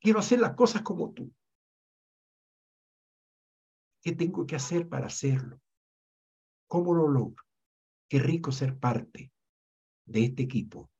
Quiero 0.00 0.18
hacer 0.18 0.40
las 0.40 0.54
cosas 0.54 0.82
como 0.82 1.12
tú. 1.12 1.32
¿Qué 4.02 4.12
tengo 4.12 4.46
que 4.46 4.56
hacer 4.56 4.88
para 4.88 5.06
hacerlo? 5.06 5.60
¿Cómo 6.66 6.94
lo 6.94 7.08
logro? 7.08 7.44
Qué 8.08 8.18
rico 8.18 8.52
ser 8.52 8.78
parte 8.78 9.33
de 10.06 10.24
este 10.24 10.42
equipo 10.42 10.90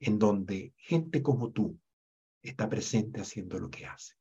en 0.00 0.18
donde 0.18 0.74
gente 0.76 1.22
como 1.22 1.50
tú 1.50 1.78
está 2.42 2.68
presente 2.68 3.20
haciendo 3.20 3.58
lo 3.58 3.70
que 3.70 3.86
hace. 3.86 4.14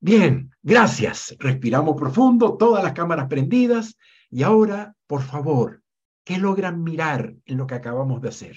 Bien, 0.00 0.50
gracias. 0.62 1.34
Respiramos 1.38 1.96
profundo, 1.96 2.56
todas 2.56 2.84
las 2.84 2.92
cámaras 2.92 3.28
prendidas. 3.28 3.96
Y 4.30 4.42
ahora, 4.42 4.94
por 5.06 5.22
favor, 5.22 5.82
¿qué 6.24 6.38
logran 6.38 6.82
mirar 6.82 7.34
en 7.44 7.56
lo 7.56 7.66
que 7.66 7.74
acabamos 7.74 8.20
de 8.20 8.28
hacer? 8.28 8.56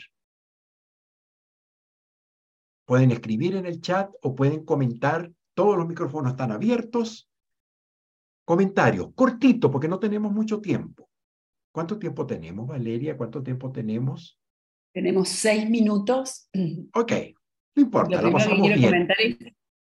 Pueden 2.85 3.11
escribir 3.11 3.55
en 3.55 3.65
el 3.65 3.81
chat 3.81 4.11
o 4.21 4.35
pueden 4.35 4.65
comentar 4.65 5.31
todos 5.53 5.77
los 5.77 5.87
micrófonos 5.87 6.31
están 6.31 6.51
abiertos. 6.51 7.29
Comentarios, 8.45 9.09
cortito, 9.13 9.69
porque 9.69 9.87
no 9.87 9.99
tenemos 9.99 10.31
mucho 10.31 10.59
tiempo. 10.59 11.08
¿Cuánto 11.71 11.99
tiempo 11.99 12.25
tenemos, 12.25 12.67
Valeria? 12.67 13.17
¿Cuánto 13.17 13.43
tiempo 13.43 13.71
tenemos? 13.71 14.39
Tenemos 14.93 15.29
seis 15.29 15.69
minutos. 15.69 16.49
Ok, 16.93 17.13
no 17.75 17.83
importa, 17.83 18.21
lo, 18.21 18.35
que 18.35 18.61
quiero 18.61 18.81
comentar 18.81 19.17
es 19.19 19.37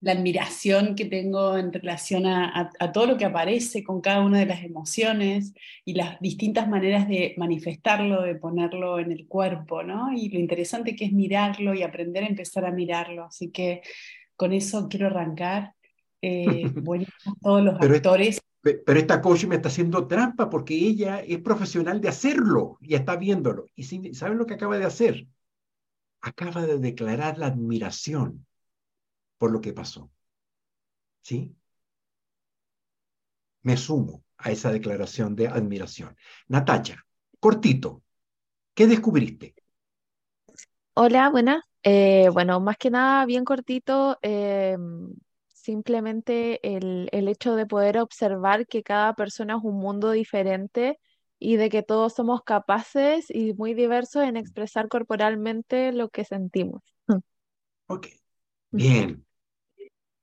la 0.01 0.13
admiración 0.13 0.95
que 0.95 1.07
tengo 1.07 1.57
en 1.57 1.73
relación 1.73 2.27
a, 2.27 2.71
todo 2.93 3.07
lo 3.07 3.17
que 3.17 3.25
aparece 3.25 3.83
con 3.83 4.01
cada 4.01 4.21
una 4.21 4.39
de 4.39 4.47
las 4.47 4.63
emociones 4.63 5.55
y 5.85 5.95
las 5.95 6.21
distintas 6.21 6.69
maneras 6.69 7.09
de 7.09 7.35
manifestarlo, 7.37 8.23
de 8.23 8.37
ponerlo 8.37 8.99
en 8.99 9.11
el 9.11 9.27
cuerpo, 9.27 9.83
¿no? 9.83 10.13
Y 10.13 10.29
lo 10.29 10.39
interesante 10.39 10.95
que 10.95 11.07
es 11.07 11.13
mirarlo 11.13 11.75
y 11.75 11.83
aprender 11.83 12.25
a 12.25 12.29
empezar 12.29 12.65
a 12.65 12.71
mirarlo. 12.71 13.25
Así 13.25 13.51
que 13.51 13.83
con 14.37 14.53
eso 14.53 14.89
quiero 14.89 15.07
arrancar. 15.07 15.75
Eh, 16.23 16.63
todos 17.43 17.65
los 17.65 17.81
actores. 17.81 18.41
Pero 18.75 18.99
esta 18.99 19.21
coach 19.21 19.45
me 19.45 19.57
está 19.57 19.69
haciendo 19.69 20.07
trampa 20.07 20.49
porque 20.51 20.75
ella 20.75 21.21
es 21.21 21.39
profesional 21.41 22.01
de 22.01 22.09
hacerlo 22.09 22.79
y 22.81 22.95
está 22.95 23.17
viéndolo. 23.17 23.67
¿Y 23.75 23.85
saben 24.15 24.39
lo 24.39 24.47
que 24.47 24.55
acaba 24.55 24.79
de 24.79 24.85
hacer? 24.85 25.27
Acaba 26.21 26.67
de 26.67 26.79
declarar 26.79 27.39
la 27.39 27.47
admiración 27.47 28.47
por 29.39 29.51
lo 29.53 29.61
que 29.61 29.73
pasó. 29.73 30.11
¿Sí? 31.23 31.55
Me 33.63 33.77
sumo 33.77 34.25
a 34.39 34.51
esa 34.51 34.71
declaración 34.71 35.37
de 35.37 35.49
admiración. 35.49 36.17
Natacha, 36.49 37.05
cortito, 37.41 38.03
¿qué 38.75 38.87
descubriste? 38.87 39.55
Hola, 40.95 41.31
buenas. 41.31 41.63
Eh, 41.83 42.29
bueno, 42.33 42.61
más 42.61 42.77
que 42.77 42.91
nada, 42.91 43.25
bien 43.25 43.45
cortito, 43.45 44.19
em, 44.23 45.13
simplemente 45.69 46.67
el, 46.77 47.11
el 47.13 47.29
hecho 47.29 47.55
de 47.55 47.67
poder 47.67 47.99
observar 47.99 48.67
que 48.67 48.83
cada 48.83 49.15
persona 49.15 49.59
es 49.59 49.61
un 49.63 49.77
mundo 49.77 50.13
diferente 50.13 50.99
y 51.39 51.57
de 51.57 51.69
que 51.69 51.83
todos 51.83 52.15
somos 52.15 52.43
capaces 52.43 53.27
y 53.29 53.53
muy 53.53 53.75
diversos 53.75 54.23
en 54.23 54.39
expresar 54.39 54.89
corporalmente 54.89 55.93
lo 55.93 56.09
que 56.09 56.25
sentimos. 56.25 56.81
Ok, 57.87 58.07
bien. 58.71 59.27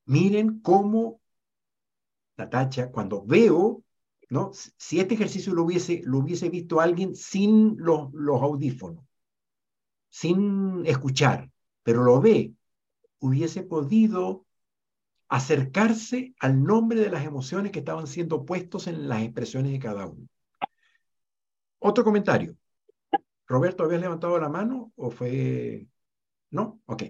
Miren 0.06 0.58
cómo, 0.62 1.20
Natacha, 2.36 2.90
cuando 2.90 3.24
veo, 3.24 3.84
¿no? 4.28 4.50
Si 4.52 4.98
este 4.98 5.14
ejercicio 5.14 5.54
lo 5.54 5.62
hubiese, 5.62 6.00
lo 6.04 6.18
hubiese 6.18 6.48
visto 6.48 6.80
alguien 6.80 7.14
sin 7.14 7.76
los, 7.78 8.12
los 8.12 8.42
audífonos, 8.42 9.04
sin 10.08 10.84
escuchar, 10.86 11.48
pero 11.84 12.02
lo 12.02 12.20
ve, 12.20 12.52
hubiese 13.20 13.62
podido 13.62 14.45
acercarse 15.28 16.34
al 16.38 16.62
nombre 16.62 17.00
de 17.00 17.10
las 17.10 17.24
emociones 17.24 17.72
que 17.72 17.80
estaban 17.80 18.06
siendo 18.06 18.44
puestos 18.44 18.86
en 18.86 19.08
las 19.08 19.22
expresiones 19.22 19.72
de 19.72 19.78
cada 19.78 20.06
uno. 20.06 20.26
Otro 21.78 22.04
comentario. 22.04 22.56
Roberto, 23.46 23.84
¿habías 23.84 24.00
levantado 24.00 24.38
la 24.38 24.48
mano 24.48 24.92
o 24.96 25.10
fue... 25.10 25.86
¿No? 26.50 26.80
Ok. 26.86 27.02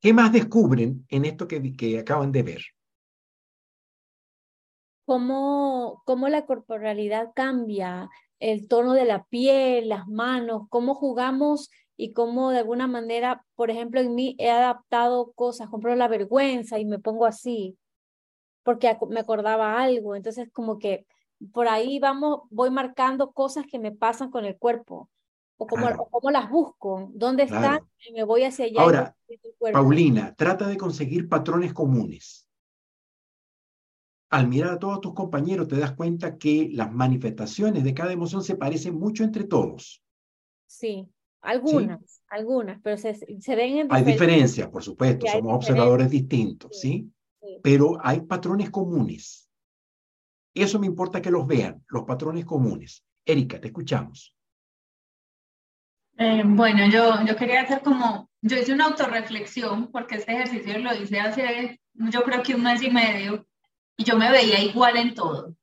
¿Qué 0.00 0.12
más 0.12 0.32
descubren 0.32 1.06
en 1.08 1.24
esto 1.24 1.48
que, 1.48 1.74
que 1.74 1.98
acaban 1.98 2.30
de 2.30 2.42
ver? 2.42 2.62
Cómo, 5.06 6.02
cómo 6.06 6.28
la 6.28 6.46
corporalidad 6.46 7.32
cambia, 7.34 8.08
el 8.38 8.68
tono 8.68 8.92
de 8.92 9.04
la 9.04 9.24
piel, 9.24 9.88
las 9.88 10.06
manos, 10.06 10.62
cómo 10.68 10.94
jugamos 10.94 11.70
y 11.96 12.12
cómo 12.12 12.50
de 12.50 12.58
alguna 12.58 12.86
manera, 12.86 13.44
por 13.54 13.70
ejemplo, 13.70 14.00
en 14.00 14.14
mí 14.14 14.36
he 14.38 14.50
adaptado 14.50 15.32
cosas, 15.32 15.68
compro 15.68 15.94
la 15.94 16.08
vergüenza 16.08 16.78
y 16.78 16.84
me 16.84 16.98
pongo 16.98 17.26
así, 17.26 17.76
porque 18.62 18.96
me 19.08 19.20
acordaba 19.20 19.80
algo. 19.80 20.16
Entonces, 20.16 20.48
como 20.52 20.78
que 20.78 21.06
por 21.52 21.68
ahí 21.68 21.98
vamos, 21.98 22.42
voy 22.50 22.70
marcando 22.70 23.32
cosas 23.32 23.66
que 23.66 23.78
me 23.78 23.92
pasan 23.92 24.30
con 24.30 24.44
el 24.44 24.56
cuerpo, 24.56 25.10
o 25.56 25.66
cómo, 25.66 25.86
cómo 26.10 26.30
las 26.30 26.50
busco, 26.50 27.10
dónde 27.12 27.44
están, 27.44 27.80
y 28.06 28.12
me 28.12 28.24
voy 28.24 28.44
hacia 28.44 28.64
allá. 28.64 28.80
Ahora, 28.80 29.16
Paulina, 29.72 30.34
trata 30.34 30.66
de 30.66 30.76
conseguir 30.76 31.28
patrones 31.28 31.72
comunes. 31.72 32.48
al 34.34 34.48
mirar 34.48 34.72
a 34.72 34.78
todos 34.80 35.00
tus 35.00 35.14
compañeros 35.14 35.68
te 35.68 35.78
das 35.78 35.92
cuenta 35.92 36.38
que 36.38 36.68
las 36.72 36.92
manifestaciones 36.92 37.84
de 37.84 37.94
cada 37.94 38.12
emoción 38.12 38.42
se 38.42 38.56
parecen 38.56 38.96
mucho 38.96 39.22
entre 39.22 39.44
todos. 39.44 40.02
Sí, 40.66 41.08
algunas, 41.44 42.22
algunas, 42.28 42.80
pero 42.82 42.96
se, 42.96 43.14
se 43.14 43.56
ven 43.56 43.78
en 43.78 43.88
Hay 43.90 44.04
diferencias, 44.04 44.68
por 44.68 44.82
supuesto, 44.82 45.26
Sí, 45.26 45.32
somos 45.32 45.54
observadores 45.54 46.10
distintos, 46.10 46.78
sí, 46.80 46.88
¿sí? 46.88 47.12
sí. 47.40 47.60
Pero 47.62 47.98
hay 48.02 48.20
patrones 48.22 48.70
comunes. 48.70 49.48
Eso 50.54 50.78
me 50.78 50.86
importa 50.86 51.20
que 51.20 51.30
los 51.30 51.46
vean, 51.46 51.84
los 51.88 52.04
patrones 52.04 52.44
comunes. 52.44 53.04
Erika, 53.24 53.60
te 53.60 53.68
escuchamos. 53.68 54.34
Eh, 56.16 56.42
bueno, 56.44 56.88
yo, 56.88 57.24
yo 57.26 57.36
quería 57.36 57.62
hacer 57.62 57.80
como, 57.82 58.30
yo 58.40 58.56
hice 58.56 58.72
una 58.72 58.86
autorreflexión 58.86 59.90
porque 59.90 60.16
este 60.16 60.32
ejercicio 60.32 60.78
lo 60.78 60.94
hice 60.94 61.18
hace, 61.18 61.80
yo 61.94 62.22
creo 62.22 62.42
que 62.42 62.54
un 62.54 62.62
mes 62.62 62.82
y 62.82 62.90
medio, 62.90 63.46
y 63.96 64.04
yo 64.04 64.16
me 64.16 64.30
veía 64.30 64.60
igual 64.62 64.96
en 64.96 65.14
todo. 65.14 65.56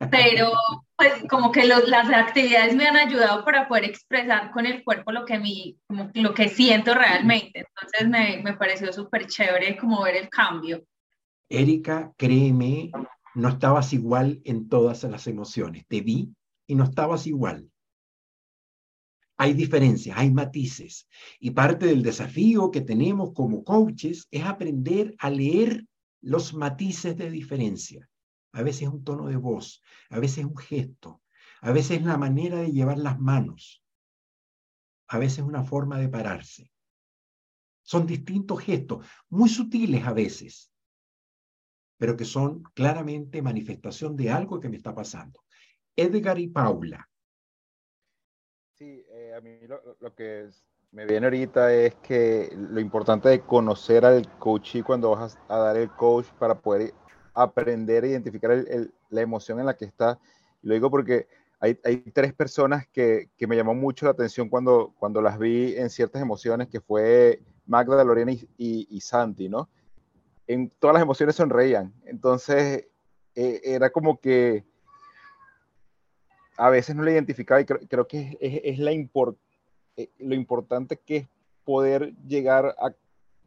Pero 0.10 0.52
pues 0.98 1.12
como 1.30 1.52
que 1.52 1.64
lo- 1.64 1.86
las 1.86 2.10
actividades 2.10 2.74
me 2.74 2.86
han 2.86 2.96
ayudado 2.96 3.44
para 3.44 3.68
poder 3.68 3.84
expresar 3.84 4.50
con 4.50 4.66
el 4.66 4.82
cuerpo 4.82 5.12
lo 5.12 5.24
que, 5.24 5.38
mi, 5.38 5.78
como 5.86 6.10
lo 6.14 6.34
que 6.34 6.48
siento 6.48 6.92
realmente. 6.92 7.60
Entonces 7.60 8.08
me, 8.08 8.42
me 8.42 8.56
pareció 8.56 8.92
súper 8.92 9.28
chévere 9.28 9.76
como 9.76 10.02
ver 10.02 10.16
el 10.16 10.28
cambio. 10.28 10.82
Erika, 11.48 12.12
créeme, 12.16 12.90
no 13.36 13.48
estabas 13.48 13.92
igual 13.92 14.40
en 14.44 14.68
todas 14.68 15.04
las 15.04 15.28
emociones. 15.28 15.86
Te 15.86 16.00
vi 16.00 16.34
y 16.66 16.74
no 16.74 16.82
estabas 16.82 17.28
igual. 17.28 17.70
Hay 19.36 19.54
diferencias, 19.54 20.18
hay 20.18 20.32
matices. 20.32 21.06
Y 21.38 21.52
parte 21.52 21.86
del 21.86 22.02
desafío 22.02 22.72
que 22.72 22.80
tenemos 22.80 23.32
como 23.32 23.62
coaches 23.62 24.26
es 24.32 24.42
aprender 24.44 25.14
a 25.20 25.30
leer 25.30 25.86
los 26.22 26.54
matices 26.54 27.16
de 27.16 27.30
diferencia. 27.30 28.08
A 28.58 28.62
veces 28.64 28.88
un 28.88 29.04
tono 29.04 29.28
de 29.28 29.36
voz, 29.36 29.84
a 30.10 30.18
veces 30.18 30.44
un 30.44 30.56
gesto, 30.56 31.22
a 31.60 31.70
veces 31.70 32.02
la 32.02 32.18
manera 32.18 32.58
de 32.58 32.72
llevar 32.72 32.98
las 32.98 33.16
manos, 33.20 33.84
a 35.06 35.18
veces 35.18 35.44
una 35.44 35.62
forma 35.62 35.96
de 35.96 36.08
pararse. 36.08 36.72
Son 37.82 38.04
distintos 38.04 38.60
gestos, 38.60 39.06
muy 39.28 39.48
sutiles 39.48 40.04
a 40.04 40.12
veces, 40.12 40.72
pero 41.98 42.16
que 42.16 42.24
son 42.24 42.64
claramente 42.74 43.42
manifestación 43.42 44.16
de 44.16 44.32
algo 44.32 44.58
que 44.58 44.68
me 44.68 44.76
está 44.76 44.92
pasando. 44.92 45.44
Edgar 45.94 46.40
y 46.40 46.48
Paula. 46.48 47.08
Sí, 48.74 49.04
eh, 49.08 49.34
a 49.36 49.40
mí 49.40 49.56
lo, 49.68 50.14
que 50.16 50.48
me 50.90 51.06
viene 51.06 51.26
ahorita 51.26 51.72
es 51.72 51.94
que 51.94 52.52
lo 52.56 52.80
importante 52.80 53.28
de 53.28 53.40
conocer 53.40 54.04
al 54.04 54.36
coach 54.40 54.74
y 54.74 54.82
cuando 54.82 55.10
vas 55.10 55.38
a 55.46 55.58
dar 55.58 55.76
el 55.76 55.90
coach 55.92 56.26
para 56.40 56.60
poder 56.60 56.92
aprender 57.42 58.04
a 58.04 58.08
identificar 58.08 58.50
la 59.10 59.20
emoción 59.20 59.60
en 59.60 59.66
la 59.66 59.76
que 59.76 59.84
está. 59.84 60.18
Lo 60.62 60.74
digo 60.74 60.90
porque 60.90 61.26
hay, 61.60 61.74
tres 62.12 62.32
personas 62.32 62.86
que, 62.88 63.30
que 63.36 63.46
me 63.46 63.56
llamó 63.56 63.74
mucho 63.74 64.06
la 64.06 64.12
atención 64.12 64.48
cuando, 64.48 64.94
cuando 64.98 65.20
las 65.20 65.38
vi 65.38 65.74
en 65.76 65.90
ciertas 65.90 66.22
emociones, 66.22 66.68
que 66.68 66.80
fue 66.80 67.42
Magda, 67.66 68.02
Lorena 68.04 68.32
y, 68.32 68.46
y- 68.56 69.00
Santi, 69.00 69.48
¿no? 69.48 69.68
En 70.46 70.70
todas 70.78 70.94
las 70.94 71.02
emociones 71.02 71.36
sonreían. 71.36 71.92
Entonces, 72.06 72.86
eh, 73.34 73.60
era 73.64 73.90
como 73.90 74.20
que 74.20 74.64
a 76.56 76.70
veces 76.70 76.96
no 76.96 77.02
la 77.02 77.12
identificaba 77.12 77.60
y 77.60 77.64
creo, 77.64 78.06
que 78.06 78.36
es, 78.40 78.78
la 78.78 78.92
eh, 78.92 80.10
lo 80.18 80.34
importante 80.34 80.96
que 80.96 81.16
es 81.18 81.28
poder 81.64 82.14
llegar 82.26 82.74
a, 82.78 82.94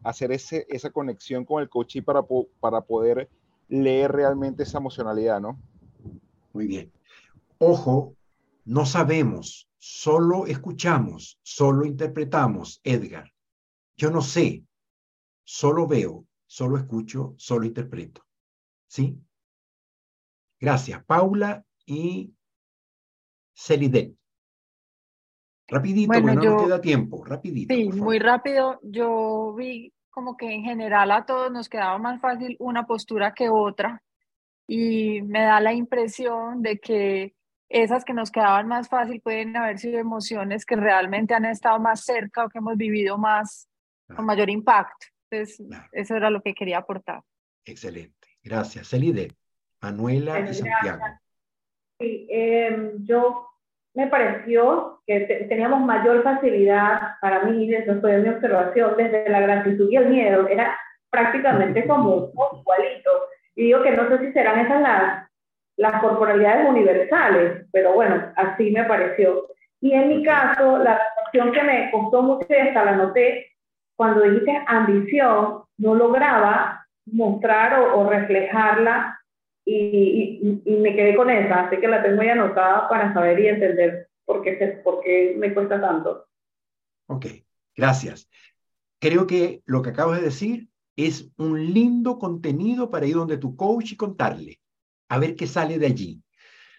hacer 0.04 0.32
ese, 0.32 0.66
esa 0.70 0.90
conexión 0.90 1.46
con 1.46 1.62
el 1.62 1.70
coach 1.70 1.98
y 1.98 2.02
para, 2.02 2.22
para 2.60 2.82
poder 2.82 3.30
leer 3.72 4.12
realmente 4.12 4.64
esa 4.64 4.78
emocionalidad, 4.80 5.40
¿no? 5.40 5.60
Muy 6.54 6.68
bien. 6.68 6.92
Ojo, 7.58 8.16
no 8.66 8.86
sabemos, 8.86 9.70
solo 9.78 10.46
escuchamos, 10.46 11.40
solo 11.42 11.86
interpretamos, 11.86 12.82
Edgar. 12.84 13.32
Yo 13.96 14.12
no 14.12 14.22
sé, 14.22 14.64
solo 15.44 15.88
veo, 15.88 16.26
solo 16.46 16.78
escucho, 16.78 17.34
solo 17.38 17.66
interpreto. 17.66 18.26
¿Sí? 18.88 19.18
Gracias, 20.60 21.04
Paula 21.06 21.66
y 21.86 22.34
Celidet. 23.54 24.14
Rapidito, 25.70 26.08
Bueno, 26.08 26.34
porque 26.34 26.46
no 26.46 26.54
nos 26.56 26.64
queda 26.64 26.82
tiempo. 26.82 27.24
Rapidito. 27.24 27.74
Sí, 27.74 27.86
por 27.86 27.96
muy 27.96 28.20
rápido. 28.20 28.80
Yo 28.84 29.54
vi 29.54 29.94
como 30.12 30.38
que 30.38 30.52
en 30.54 30.64
general 30.64 31.12
a 31.12 31.26
todos 31.26 31.52
nos 31.52 31.68
quedaba 31.70 31.98
más 31.98 32.22
fácil 32.22 32.56
una 32.60 32.86
postura 32.86 33.34
que 33.34 33.50
otra 33.50 34.04
y 34.68 35.22
me 35.24 35.42
da 35.44 35.60
la 35.60 35.74
impresión 35.74 36.62
de 36.62 36.80
que 36.80 37.34
esas 37.70 38.04
que 38.04 38.14
nos 38.14 38.30
quedaban 38.32 38.68
más 38.68 38.90
fácil 38.90 39.22
pueden 39.22 39.56
haber 39.56 39.80
sido 39.80 39.98
emociones 40.00 40.66
que 40.66 40.76
realmente 40.76 41.34
han 41.34 41.46
estado 41.46 41.80
más 41.80 42.04
cerca 42.04 42.46
o 42.46 42.50
que 42.50 42.58
hemos 42.60 42.76
vivido 42.78 43.18
más 43.18 43.68
con 44.14 44.26
mayor 44.26 44.50
impacto. 44.50 45.08
Entonces, 45.30 45.64
Claro. 45.66 45.88
eso 45.94 46.16
era 46.16 46.30
lo 46.30 46.42
que 46.42 46.54
quería 46.54 46.80
aportar. 46.80 47.22
Excelente. 47.64 48.28
Gracias, 48.44 48.90
Celidet. 48.90 49.34
Manuela 49.82 50.40
y 50.42 50.54
Santiago. 50.54 51.04
Sí, 52.00 52.28
eh, 52.30 52.92
yo 53.00 53.48
me 53.94 54.08
pareció 54.08 55.00
que 55.06 55.22
te- 55.22 55.46
teníamos 55.46 55.82
mayor 55.82 56.24
facilidad 56.24 57.00
para 57.22 57.44
mí, 57.44 57.74
eso 57.74 58.00
fue 58.02 58.18
mi 58.20 58.30
observación, 58.30 58.94
desde 58.98 59.30
la 59.30 59.42
gratitud 59.42 59.90
y 59.92 59.96
el 59.98 60.10
miedo, 60.10 60.48
era 60.48 60.78
prácticamente 61.10 61.86
como 61.88 62.32
igualito. 62.60 63.12
Y 63.56 63.66
digo 63.66 63.84
que 63.84 63.92
no 63.92 64.08
sé 64.10 64.20
si 64.20 64.32
serán 64.34 64.60
esas 64.60 64.82
las, 64.82 65.30
las 65.78 66.02
corporalidades 66.02 66.70
universales, 66.70 67.66
pero 67.72 67.94
bueno, 67.94 68.32
así 68.36 68.72
me 68.72 68.84
pareció. 68.86 69.48
Y 69.82 69.94
en 69.94 70.08
mi 70.10 70.24
caso, 70.24 70.78
la 70.78 71.00
reflexión 71.18 71.52
que 71.52 71.64
me 71.64 71.92
costó 71.92 72.22
mucho 72.22 72.46
y 72.50 72.56
hasta 72.56 72.86
la 72.86 72.94
noté, 72.94 73.48
cuando 73.98 74.22
dijiste 74.22 74.64
ambición, 74.68 75.64
no 75.78 75.96
lograba 75.96 76.86
mostrar 77.08 77.80
o, 77.80 78.00
o 78.00 78.10
reflejarla 78.10 79.20
y, 79.66 80.62
me 80.66 80.96
quedé 80.96 81.16
con 81.16 81.30
esa, 81.30 81.68
así 81.68 81.78
que 81.78 81.88
la 81.88 82.02
tengo 82.02 82.24
ya 82.24 82.34
anotada 82.34 82.90
para 82.90 83.14
saber 83.14 83.40
y 83.40 83.48
entender 83.48 84.10
por 84.26 84.42
qué, 84.42 84.82
por 84.84 85.02
qué 85.02 85.36
me 85.38 85.54
cuesta 85.54 85.80
tanto. 85.80 86.28
Ok, 87.08 87.28
gracias. 87.76 88.30
Creo 89.00 89.28
que 89.28 89.62
lo 89.66 89.82
que 89.82 89.90
acabas 89.90 90.20
de 90.20 90.26
decir 90.26 90.70
es 90.96 91.32
un 91.38 91.74
lindo 91.74 92.20
contenido 92.20 92.90
para 92.90 93.06
ir 93.06 93.16
donde 93.16 93.38
tu 93.38 93.56
coach 93.56 93.94
y 93.94 93.98
contarle, 93.98 94.60
a 95.10 95.20
ver 95.20 95.36
qué 95.36 95.48
sale 95.48 95.80
de 95.80 95.88
allí. 95.88 96.24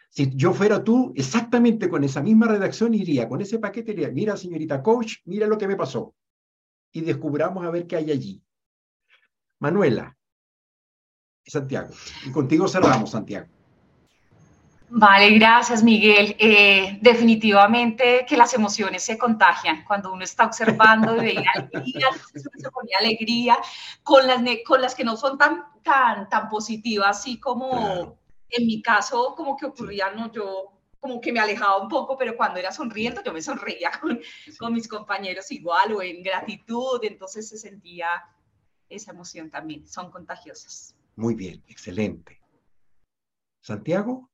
Si 0.08 0.30
yo 0.34 0.52
fuera 0.52 0.84
tú, 0.84 1.12
exactamente 1.16 1.88
con 1.88 2.04
esa 2.04 2.22
misma 2.22 2.46
redacción 2.46 2.92
iría, 2.92 3.28
con 3.28 3.40
ese 3.40 3.58
paquete 3.58 3.92
iría, 3.92 4.10
mira 4.10 4.36
señorita 4.36 4.82
coach, 4.82 5.16
mira 5.24 5.46
lo 5.46 5.56
que 5.56 5.66
me 5.66 5.76
pasó. 5.76 6.14
Y 6.92 7.00
descubramos 7.00 7.64
a 7.64 7.70
ver 7.70 7.86
qué 7.86 7.96
hay 7.96 8.10
allí. 8.10 8.42
Manuela, 9.58 10.16
Santiago, 11.50 11.90
y 12.26 12.30
contigo 12.30 12.68
cerramos, 12.68 13.10
Santiago. 13.10 13.46
Vale, 14.94 15.30
gracias 15.30 15.82
Miguel. 15.82 16.36
Eh, 16.38 16.98
definitivamente 17.00 18.26
que 18.28 18.36
las 18.36 18.52
emociones 18.52 19.02
se 19.02 19.16
contagian. 19.16 19.84
Cuando 19.84 20.12
uno 20.12 20.22
está 20.22 20.44
observando 20.44 21.16
y 21.16 21.20
veía 21.20 21.50
alegría, 21.54 22.08
se 22.34 22.70
ponía 22.70 22.98
alegría, 22.98 23.56
con 24.02 24.26
las, 24.26 24.42
con 24.66 24.82
las 24.82 24.94
que 24.94 25.02
no 25.02 25.16
son 25.16 25.38
tan, 25.38 25.64
tan, 25.82 26.28
tan 26.28 26.50
positivas, 26.50 27.18
así 27.18 27.40
como 27.40 27.70
Claro. 27.70 28.18
en 28.50 28.66
mi 28.66 28.82
caso, 28.82 29.34
como 29.34 29.56
que 29.56 29.64
ocurría, 29.64 30.10
no, 30.10 30.30
yo 30.30 30.72
como 31.00 31.22
que 31.22 31.32
me 31.32 31.40
alejaba 31.40 31.78
un 31.78 31.88
poco, 31.88 32.18
pero 32.18 32.36
cuando 32.36 32.60
era 32.60 32.70
sonriendo, 32.70 33.22
yo 33.24 33.32
me 33.32 33.40
sonreía 33.40 33.90
con, 34.00 34.20
con 34.58 34.74
mis 34.74 34.86
compañeros 34.86 35.50
igual 35.52 35.94
o 35.94 36.02
en 36.02 36.22
gratitud, 36.22 37.00
entonces 37.02 37.48
se 37.48 37.56
sentía 37.56 38.08
esa 38.90 39.12
emoción 39.12 39.50
también, 39.50 39.88
son 39.88 40.10
contagiosas. 40.10 40.94
Muy 41.16 41.34
bien, 41.34 41.62
excelente. 41.68 42.40
Santiago, 43.60 44.28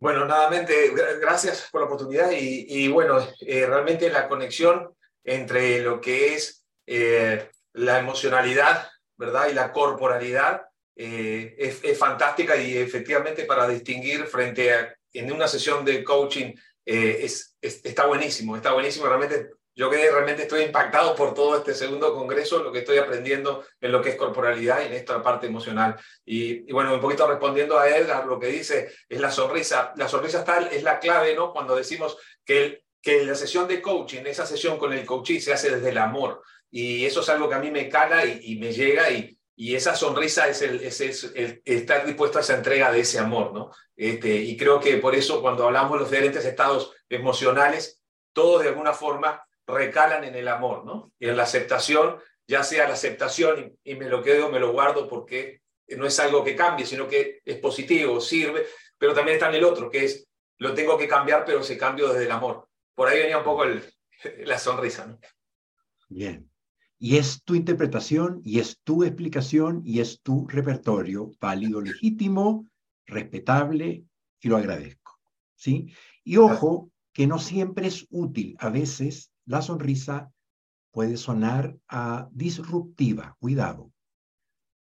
Bueno, 0.00 0.26
nuevamente, 0.26 0.92
gra- 0.92 1.18
gracias 1.18 1.68
por 1.70 1.80
la 1.80 1.86
oportunidad 1.86 2.30
y, 2.32 2.88
bueno, 2.88 3.26
eh, 3.40 3.64
realmente 3.64 4.10
la 4.10 4.28
conexión 4.28 4.94
entre 5.24 5.80
lo 5.80 6.00
que 6.00 6.34
es 6.34 6.66
eh, 6.86 7.48
la 7.72 8.00
emocionalidad, 8.00 8.90
¿verdad? 9.16 9.48
Y 9.50 9.54
la 9.54 9.72
corporalidad 9.72 10.62
eh, 10.96 11.54
es, 11.58 11.98
fantástica 11.98 12.54
y 12.56 12.76
efectivamente 12.76 13.44
para 13.44 13.66
distinguir 13.66 14.26
frente 14.26 14.74
a, 14.74 14.94
en 15.12 15.32
una 15.32 15.48
sesión 15.48 15.84
de 15.84 16.04
coaching 16.04 16.52
es- 16.84 17.56
está 17.62 18.04
buenísimo, 18.06 18.56
está 18.56 18.72
buenísimo, 18.74 19.06
realmente 19.06 19.52
yo 19.74 19.90
que 19.90 20.10
realmente 20.10 20.42
estoy 20.42 20.62
impactado 20.62 21.14
por 21.14 21.34
todo 21.34 21.56
este 21.58 21.74
segundo 21.74 22.14
congreso, 22.14 22.62
lo 22.62 22.70
que 22.72 22.80
estoy 22.80 22.98
aprendiendo 22.98 23.64
en 23.80 23.92
lo 23.92 24.00
que 24.00 24.10
es 24.10 24.16
corporalidad 24.16 24.80
y 24.82 24.86
en 24.86 24.92
esta 24.94 25.22
parte 25.22 25.46
emocional. 25.46 25.96
Y, 26.24 26.68
y 26.68 26.72
bueno, 26.72 26.94
un 26.94 27.00
poquito 27.00 27.26
respondiendo 27.26 27.78
a 27.78 27.88
Edgar, 27.88 28.26
lo 28.26 28.38
que 28.38 28.46
dice 28.46 28.92
es 29.08 29.20
la 29.20 29.30
sonrisa. 29.30 29.92
La 29.96 30.08
sonrisa 30.08 30.38
está, 30.40 30.60
es 30.68 30.82
la 30.82 30.98
clave, 31.00 31.34
¿no? 31.34 31.52
Cuando 31.52 31.74
decimos 31.74 32.16
que, 32.44 32.64
el- 32.64 32.84
que 33.02 33.24
la 33.24 33.34
sesión 33.34 33.66
de 33.68 33.82
coaching, 33.82 34.22
esa 34.26 34.46
sesión 34.46 34.78
con 34.78 34.92
el 34.92 35.04
coachee 35.04 35.40
se 35.40 35.52
hace 35.52 35.70
desde 35.70 35.90
el 35.90 35.98
amor. 35.98 36.42
Y 36.70 37.04
eso 37.04 37.20
es 37.20 37.28
algo 37.28 37.48
que 37.48 37.54
a 37.54 37.58
mí 37.60 37.70
me 37.70 37.88
cala 37.88 38.24
y, 38.24 38.40
y 38.42 38.58
me 38.58 38.72
llega 38.72 39.10
y, 39.10 39.38
y 39.56 39.74
esa 39.76 39.94
sonrisa 39.94 40.48
es, 40.48 40.62
el, 40.62 40.80
es, 40.82 41.00
el, 41.00 41.62
estar 41.64 42.04
dispuesto 42.06 42.38
a 42.38 42.40
esa 42.40 42.54
entrega 42.56 42.90
de 42.90 43.00
ese 43.00 43.18
amor, 43.18 43.52
¿no? 43.52 43.70
Este, 43.96 44.34
y 44.34 44.56
creo 44.56 44.80
que 44.80 44.96
por 44.96 45.14
eso 45.14 45.40
cuando 45.40 45.64
hablamos 45.66 45.92
de 45.92 45.98
los 46.00 46.10
diferentes 46.10 46.44
estados 46.44 46.92
emocionales, 47.08 48.00
todos 48.32 48.62
de 48.62 48.70
alguna 48.70 48.92
forma 48.92 49.40
recalan 49.66 50.24
en 50.24 50.34
el 50.34 50.48
amor, 50.48 50.84
¿no? 50.84 51.12
Y 51.18 51.28
en 51.28 51.36
la 51.36 51.44
aceptación, 51.44 52.18
ya 52.46 52.62
sea 52.62 52.86
la 52.86 52.94
aceptación 52.94 53.76
y, 53.82 53.94
me 53.94 54.08
lo 54.08 54.22
quedo, 54.22 54.50
me 54.50 54.60
lo 54.60 54.72
guardo 54.72 55.08
porque 55.08 55.62
no 55.88 56.06
es 56.06 56.18
algo 56.20 56.44
que 56.44 56.56
cambie, 56.56 56.86
sino 56.86 57.08
que 57.08 57.40
es 57.44 57.58
positivo, 57.58 58.20
sirve, 58.20 58.66
pero 58.98 59.14
también 59.14 59.36
está 59.36 59.48
en 59.48 59.56
el 59.56 59.64
otro, 59.64 59.90
que 59.90 60.04
es 60.04 60.26
lo 60.58 60.74
tengo 60.74 60.96
que 60.96 61.08
cambiar, 61.08 61.44
pero 61.44 61.60
ese 61.60 61.76
cambio 61.76 62.08
desde 62.08 62.26
el 62.26 62.32
amor. 62.32 62.68
Por 62.94 63.08
ahí 63.08 63.18
venía 63.18 63.38
un 63.38 63.44
poco 63.44 63.64
el, 63.64 63.82
la 64.46 64.58
sonrisa, 64.58 65.06
¿no? 65.06 65.18
Bien. 66.08 66.50
Y 66.98 67.16
es 67.16 67.42
tu 67.42 67.54
interpretación, 67.54 68.40
y 68.44 68.60
es 68.60 68.80
tu 68.82 69.04
explicación, 69.04 69.82
y 69.84 70.00
es 70.00 70.22
tu 70.22 70.46
repertorio, 70.46 71.32
válido, 71.40 71.80
legítimo, 71.80 72.66
respetable, 73.06 74.04
y 74.40 74.48
lo 74.48 74.56
agradezco. 74.56 75.18
¿Sí? 75.56 75.92
Y 76.22 76.36
ojo, 76.36 76.90
que 77.12 77.26
no 77.26 77.38
siempre 77.38 77.88
es 77.88 78.06
útil. 78.10 78.56
A 78.58 78.70
veces 78.70 79.32
la 79.46 79.62
sonrisa 79.62 80.32
puede 80.90 81.16
sonar 81.16 81.76
a 81.88 82.28
disruptiva. 82.32 83.36
Cuidado. 83.40 83.92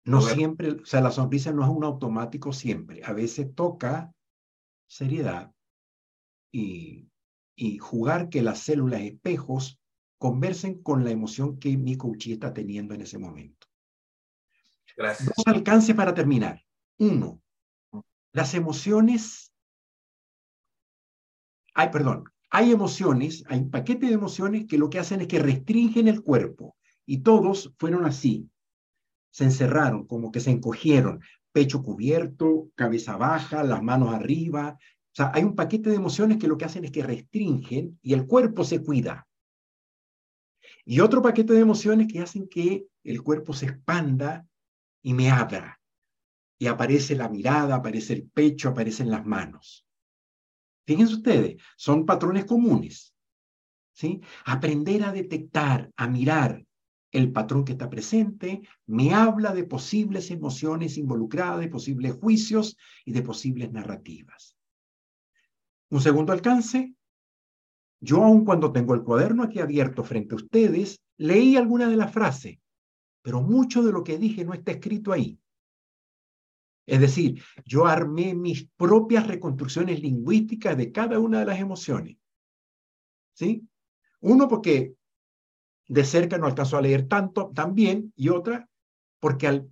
No 0.05 0.21
siempre, 0.21 0.71
o 0.71 0.85
sea, 0.85 1.01
la 1.01 1.09
sonrisa 1.09 1.51
no 1.51 1.63
es 1.63 1.69
un 1.69 1.83
automático 1.83 2.53
siempre. 2.53 3.03
A 3.03 3.11
veces 3.11 3.55
toca 3.55 4.13
seriedad 4.87 5.51
y, 6.51 7.09
y 7.55 7.79
jugar 7.79 8.29
que 8.29 8.43
las 8.43 8.59
células 8.59 9.01
espejos 9.01 9.79
conversen 10.19 10.81
con 10.81 11.03
la 11.03 11.11
emoción 11.11 11.57
que 11.59 11.75
mi 11.75 11.97
coach 11.97 12.27
está 12.27 12.53
teniendo 12.53 12.93
en 12.93 13.01
ese 13.01 13.17
momento. 13.17 13.67
Gracias. 14.95 15.33
Dos 15.35 15.47
alcances 15.47 15.95
para 15.95 16.13
terminar. 16.13 16.63
Uno, 16.99 17.41
las 18.31 18.53
emociones. 18.53 19.53
Ay, 21.73 21.89
perdón. 21.89 22.25
Hay 22.49 22.71
emociones, 22.71 23.43
hay 23.47 23.59
un 23.59 23.71
paquete 23.71 24.07
de 24.07 24.13
emociones 24.13 24.65
que 24.65 24.77
lo 24.77 24.89
que 24.89 24.99
hacen 24.99 25.21
es 25.21 25.27
que 25.27 25.39
restringen 25.39 26.07
el 26.07 26.21
cuerpo. 26.21 26.75
Y 27.05 27.19
todos 27.19 27.73
fueron 27.77 28.05
así. 28.05 28.49
Se 29.31 29.43
encerraron, 29.43 30.07
como 30.07 30.31
que 30.31 30.39
se 30.39 30.51
encogieron. 30.51 31.21
Pecho 31.51 31.83
cubierto, 31.83 32.69
cabeza 32.75 33.17
baja, 33.17 33.63
las 33.63 33.81
manos 33.81 34.13
arriba. 34.13 34.77
O 34.79 35.15
sea, 35.15 35.31
hay 35.33 35.43
un 35.43 35.55
paquete 35.55 35.89
de 35.89 35.95
emociones 35.95 36.37
que 36.37 36.47
lo 36.47 36.57
que 36.57 36.65
hacen 36.65 36.85
es 36.85 36.91
que 36.91 37.03
restringen 37.03 37.99
y 38.01 38.13
el 38.13 38.25
cuerpo 38.27 38.63
se 38.63 38.83
cuida. 38.83 39.27
Y 40.83 40.99
otro 40.99 41.21
paquete 41.21 41.53
de 41.53 41.61
emociones 41.61 42.11
que 42.11 42.19
hacen 42.19 42.47
que 42.47 42.87
el 43.03 43.21
cuerpo 43.23 43.53
se 43.53 43.65
expanda 43.67 44.45
y 45.01 45.13
me 45.13 45.31
abra. 45.31 45.79
Y 46.57 46.67
aparece 46.67 47.15
la 47.15 47.29
mirada, 47.29 47.75
aparece 47.75 48.13
el 48.13 48.29
pecho, 48.29 48.69
aparecen 48.69 49.09
las 49.09 49.25
manos. 49.25 49.84
Fíjense 50.85 51.15
ustedes, 51.15 51.61
son 51.75 52.05
patrones 52.05 52.45
comunes. 52.45 53.15
¿sí? 53.93 54.21
Aprender 54.45 55.03
a 55.03 55.11
detectar, 55.11 55.91
a 55.95 56.07
mirar 56.07 56.63
el 57.11 57.31
patrón 57.31 57.63
que 57.63 57.71
está 57.71 57.89
presente, 57.89 58.61
me 58.85 59.13
habla 59.13 59.53
de 59.53 59.63
posibles 59.63 60.31
emociones 60.31 60.97
involucradas, 60.97 61.61
de 61.61 61.69
posibles 61.69 62.13
juicios 62.13 62.77
y 63.05 63.13
de 63.13 63.21
posibles 63.21 63.71
narrativas. 63.71 64.57
Un 65.89 66.01
segundo 66.01 66.33
alcance, 66.33 66.93
yo 68.01 68.21
aun 68.21 68.43
cuando 68.43 68.71
tengo 68.73 68.93
el 68.93 69.03
cuaderno 69.03 69.43
aquí 69.43 69.59
abierto 69.59 70.03
frente 70.03 70.35
a 70.35 70.37
ustedes, 70.37 70.99
leí 71.17 71.55
alguna 71.55 71.87
de 71.87 71.95
las 71.95 72.11
frases, 72.11 72.59
pero 73.21 73.41
mucho 73.41 73.81
de 73.81 73.93
lo 73.93 74.03
que 74.03 74.17
dije 74.17 74.43
no 74.43 74.53
está 74.53 74.73
escrito 74.73 75.13
ahí. 75.13 75.39
Es 76.85 76.99
decir, 76.99 77.41
yo 77.65 77.87
armé 77.87 78.35
mis 78.35 78.67
propias 78.77 79.27
reconstrucciones 79.27 79.99
lingüísticas 80.01 80.77
de 80.77 80.91
cada 80.91 81.19
una 81.19 81.39
de 81.39 81.45
las 81.45 81.59
emociones. 81.59 82.17
¿Sí? 83.33 83.67
Uno 84.21 84.47
porque 84.47 84.95
de 85.87 86.03
cerca 86.03 86.37
no 86.37 86.45
alcanzó 86.45 86.77
a 86.77 86.81
leer 86.81 87.07
tanto 87.07 87.51
también 87.53 88.13
y 88.15 88.29
otra 88.29 88.69
porque 89.19 89.47
al 89.47 89.69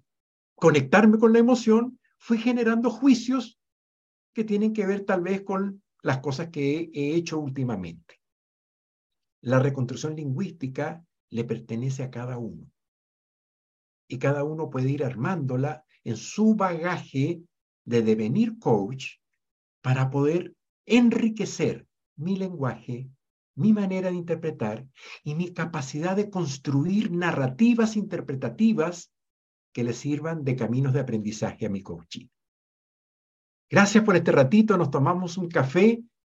conectarme 0.55 1.17
con 1.17 1.33
la 1.33 1.39
emoción 1.39 1.99
fui 2.17 2.37
generando 2.37 2.89
juicios 2.89 3.59
que 4.33 4.43
tienen 4.43 4.73
que 4.73 4.85
ver 4.85 5.05
tal 5.05 5.21
vez 5.21 5.43
con 5.43 5.83
las 6.01 6.19
cosas 6.19 6.49
que 6.49 6.89
he 6.93 7.15
hecho 7.15 7.39
últimamente. 7.39 8.19
La 9.41 9.59
reconstrucción 9.59 10.15
lingüística 10.15 11.05
le 11.29 11.43
pertenece 11.43 12.03
a 12.03 12.09
cada 12.09 12.37
uno. 12.37 12.69
Y 14.07 14.17
cada 14.19 14.43
uno 14.43 14.69
puede 14.69 14.89
ir 14.89 15.03
armándola 15.03 15.85
en 16.03 16.17
su 16.17 16.55
bagaje 16.55 17.41
de 17.85 18.01
devenir 18.01 18.59
coach 18.59 19.17
para 19.81 20.09
poder 20.09 20.55
enriquecer 20.85 21.87
mi 22.15 22.37
lenguaje, 22.37 23.09
mi 23.55 23.73
manera 23.73 24.09
de 24.09 24.15
interpretar 24.15 24.87
y 25.23 25.35
mi 25.35 25.53
capacidad 25.53 26.15
de 26.15 26.29
construir 26.29 27.11
narrativas 27.11 27.95
interpretativas 27.95 29.11
que 29.71 29.83
le 29.83 29.93
sirvan 29.93 30.43
de 30.43 30.55
caminos 30.55 30.93
de 30.93 30.99
aprendizaje 30.99 31.65
a 31.65 31.69
mi 31.69 31.81
coaching. 31.81 32.27
Gracias 33.69 34.03
por 34.03 34.15
este 34.15 34.31
ratito, 34.31 34.77
nos 34.77 34.91
tomamos 34.91 35.37
un 35.37 35.49
café 35.49 36.03